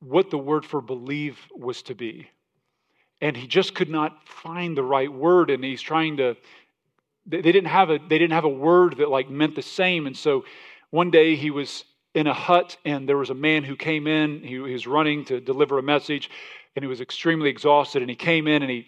[0.00, 2.28] what the word for believe was to be.
[3.20, 6.36] and he just could not find the right word, and he's trying to.
[7.26, 10.16] They didn't have a they didn't have a word that like meant the same, and
[10.16, 10.44] so
[10.90, 14.40] one day he was in a hut, and there was a man who came in.
[14.40, 16.30] He, he was running to deliver a message,
[16.76, 18.02] and he was extremely exhausted.
[18.02, 18.86] And he came in and he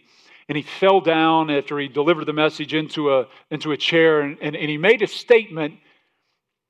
[0.48, 4.38] and he fell down after he delivered the message into a into a chair, and,
[4.40, 5.74] and, and he made a statement.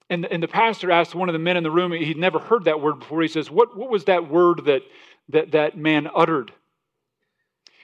[0.08, 2.66] And, and the pastor asked one of the men in the room, he'd never heard
[2.66, 3.22] that word before.
[3.22, 4.82] He says, What, what was that word that,
[5.30, 6.52] that that man uttered?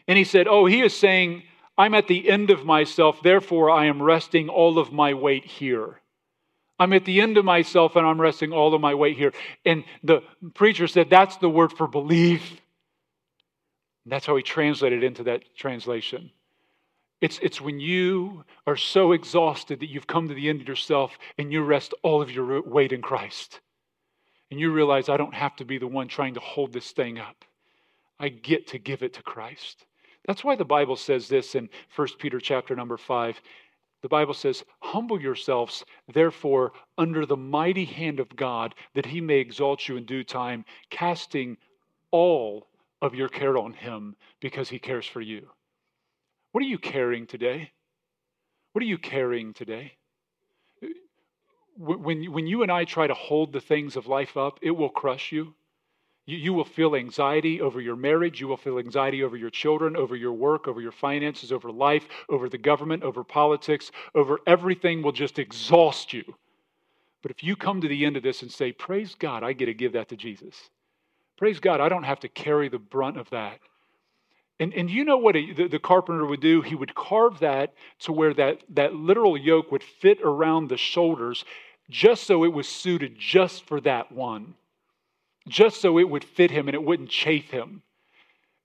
[0.06, 1.42] And he said, Oh, he is saying,
[1.76, 6.00] I'm at the end of myself, therefore I am resting all of my weight here.
[6.78, 9.32] I'm at the end of myself and I'm resting all of my weight here.
[9.64, 10.22] And the
[10.54, 12.60] preacher said, That's the word for belief.
[14.04, 16.32] That's how he translated into that translation.
[17.20, 21.16] It's, it's when you are so exhausted that you've come to the end of yourself
[21.38, 23.60] and you rest all of your weight in Christ.
[24.50, 27.20] And you realize, I don't have to be the one trying to hold this thing
[27.20, 27.44] up.
[28.18, 29.84] I get to give it to Christ.
[30.26, 33.40] That's why the Bible says this in 1 Peter chapter number 5.
[34.02, 39.38] The Bible says, Humble yourselves, therefore, under the mighty hand of God, that he may
[39.38, 41.56] exalt you in due time, casting
[42.10, 42.68] all
[43.00, 45.48] of your care on him because he cares for you.
[46.52, 47.72] What are you carrying today?
[48.72, 49.92] What are you carrying today?
[51.76, 54.90] When, when you and I try to hold the things of life up, it will
[54.90, 55.54] crush you.
[56.26, 58.40] You, you will feel anxiety over your marriage.
[58.40, 62.06] You will feel anxiety over your children, over your work, over your finances, over life,
[62.28, 66.24] over the government, over politics, over everything will just exhaust you.
[67.22, 69.66] But if you come to the end of this and say, Praise God, I get
[69.66, 70.70] to give that to Jesus.
[71.36, 73.58] Praise God, I don't have to carry the brunt of that.
[74.60, 76.62] And, and you know what a, the, the carpenter would do?
[76.62, 81.44] He would carve that to where that, that literal yoke would fit around the shoulders
[81.90, 84.54] just so it was suited just for that one
[85.49, 87.82] just so it would fit him and it wouldn't chafe him.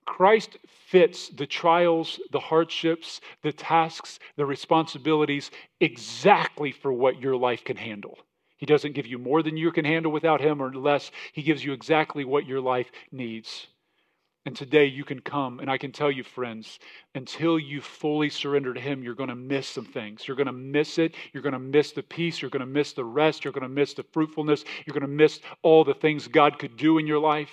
[0.05, 0.57] Christ
[0.87, 5.51] fits the trials, the hardships, the tasks, the responsibilities
[5.81, 8.17] exactly for what your life can handle.
[8.57, 11.11] He doesn't give you more than you can handle without Him or less.
[11.33, 13.67] He gives you exactly what your life needs.
[14.47, 16.79] And today you can come, and I can tell you, friends,
[17.15, 20.25] until you fully surrender to Him, you're going to miss some things.
[20.25, 21.15] You're going to miss it.
[21.33, 22.41] You're going to miss the peace.
[22.41, 23.43] You're going to miss the rest.
[23.43, 24.63] You're going to miss the fruitfulness.
[24.85, 27.51] You're going to miss all the things God could do in your life.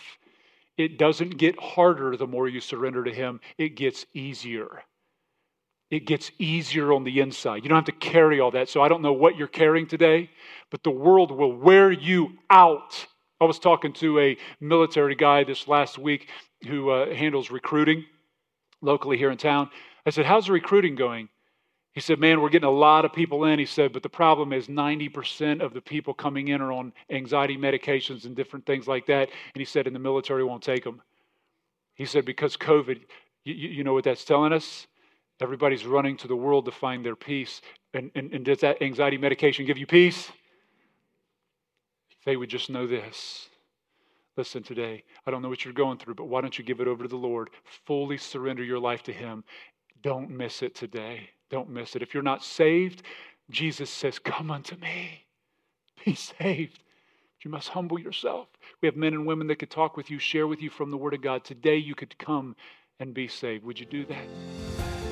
[0.79, 4.85] It doesn't get harder the more you surrender to Him, it gets easier.
[5.91, 7.65] It gets easier on the inside.
[7.65, 8.69] You don't have to carry all that.
[8.69, 10.31] So I don't know what you're carrying today,
[10.71, 13.05] but the world will wear you out.
[13.41, 16.29] I was talking to a military guy this last week
[16.65, 18.05] who uh, handles recruiting
[18.81, 19.71] locally here in town.
[20.07, 21.29] I said, How's the recruiting going?
[21.93, 23.59] He said, Man, we're getting a lot of people in.
[23.59, 27.57] He said, But the problem is 90% of the people coming in are on anxiety
[27.57, 29.29] medications and different things like that.
[29.55, 31.01] And he said, And the military won't take them.
[31.95, 33.01] He said, Because COVID,
[33.45, 34.87] you, you know what that's telling us?
[35.41, 37.61] Everybody's running to the world to find their peace.
[37.93, 40.31] And, and, and does that anxiety medication give you peace?
[42.25, 43.49] They would just know this
[44.37, 46.89] Listen today, I don't know what you're going through, but why don't you give it
[46.89, 47.51] over to the Lord?
[47.87, 49.45] Fully surrender your life to Him.
[50.03, 51.31] Don't miss it today.
[51.51, 52.03] Don't miss it.
[52.03, 53.03] If you're not saved,
[53.51, 55.25] Jesus says, Come unto me.
[56.05, 56.81] Be saved.
[57.45, 58.49] You must humble yourself.
[58.81, 60.97] We have men and women that could talk with you, share with you from the
[60.97, 61.45] Word of God.
[61.45, 62.57] Today you could come
[62.99, 63.65] and be saved.
[63.65, 65.04] Would you do that?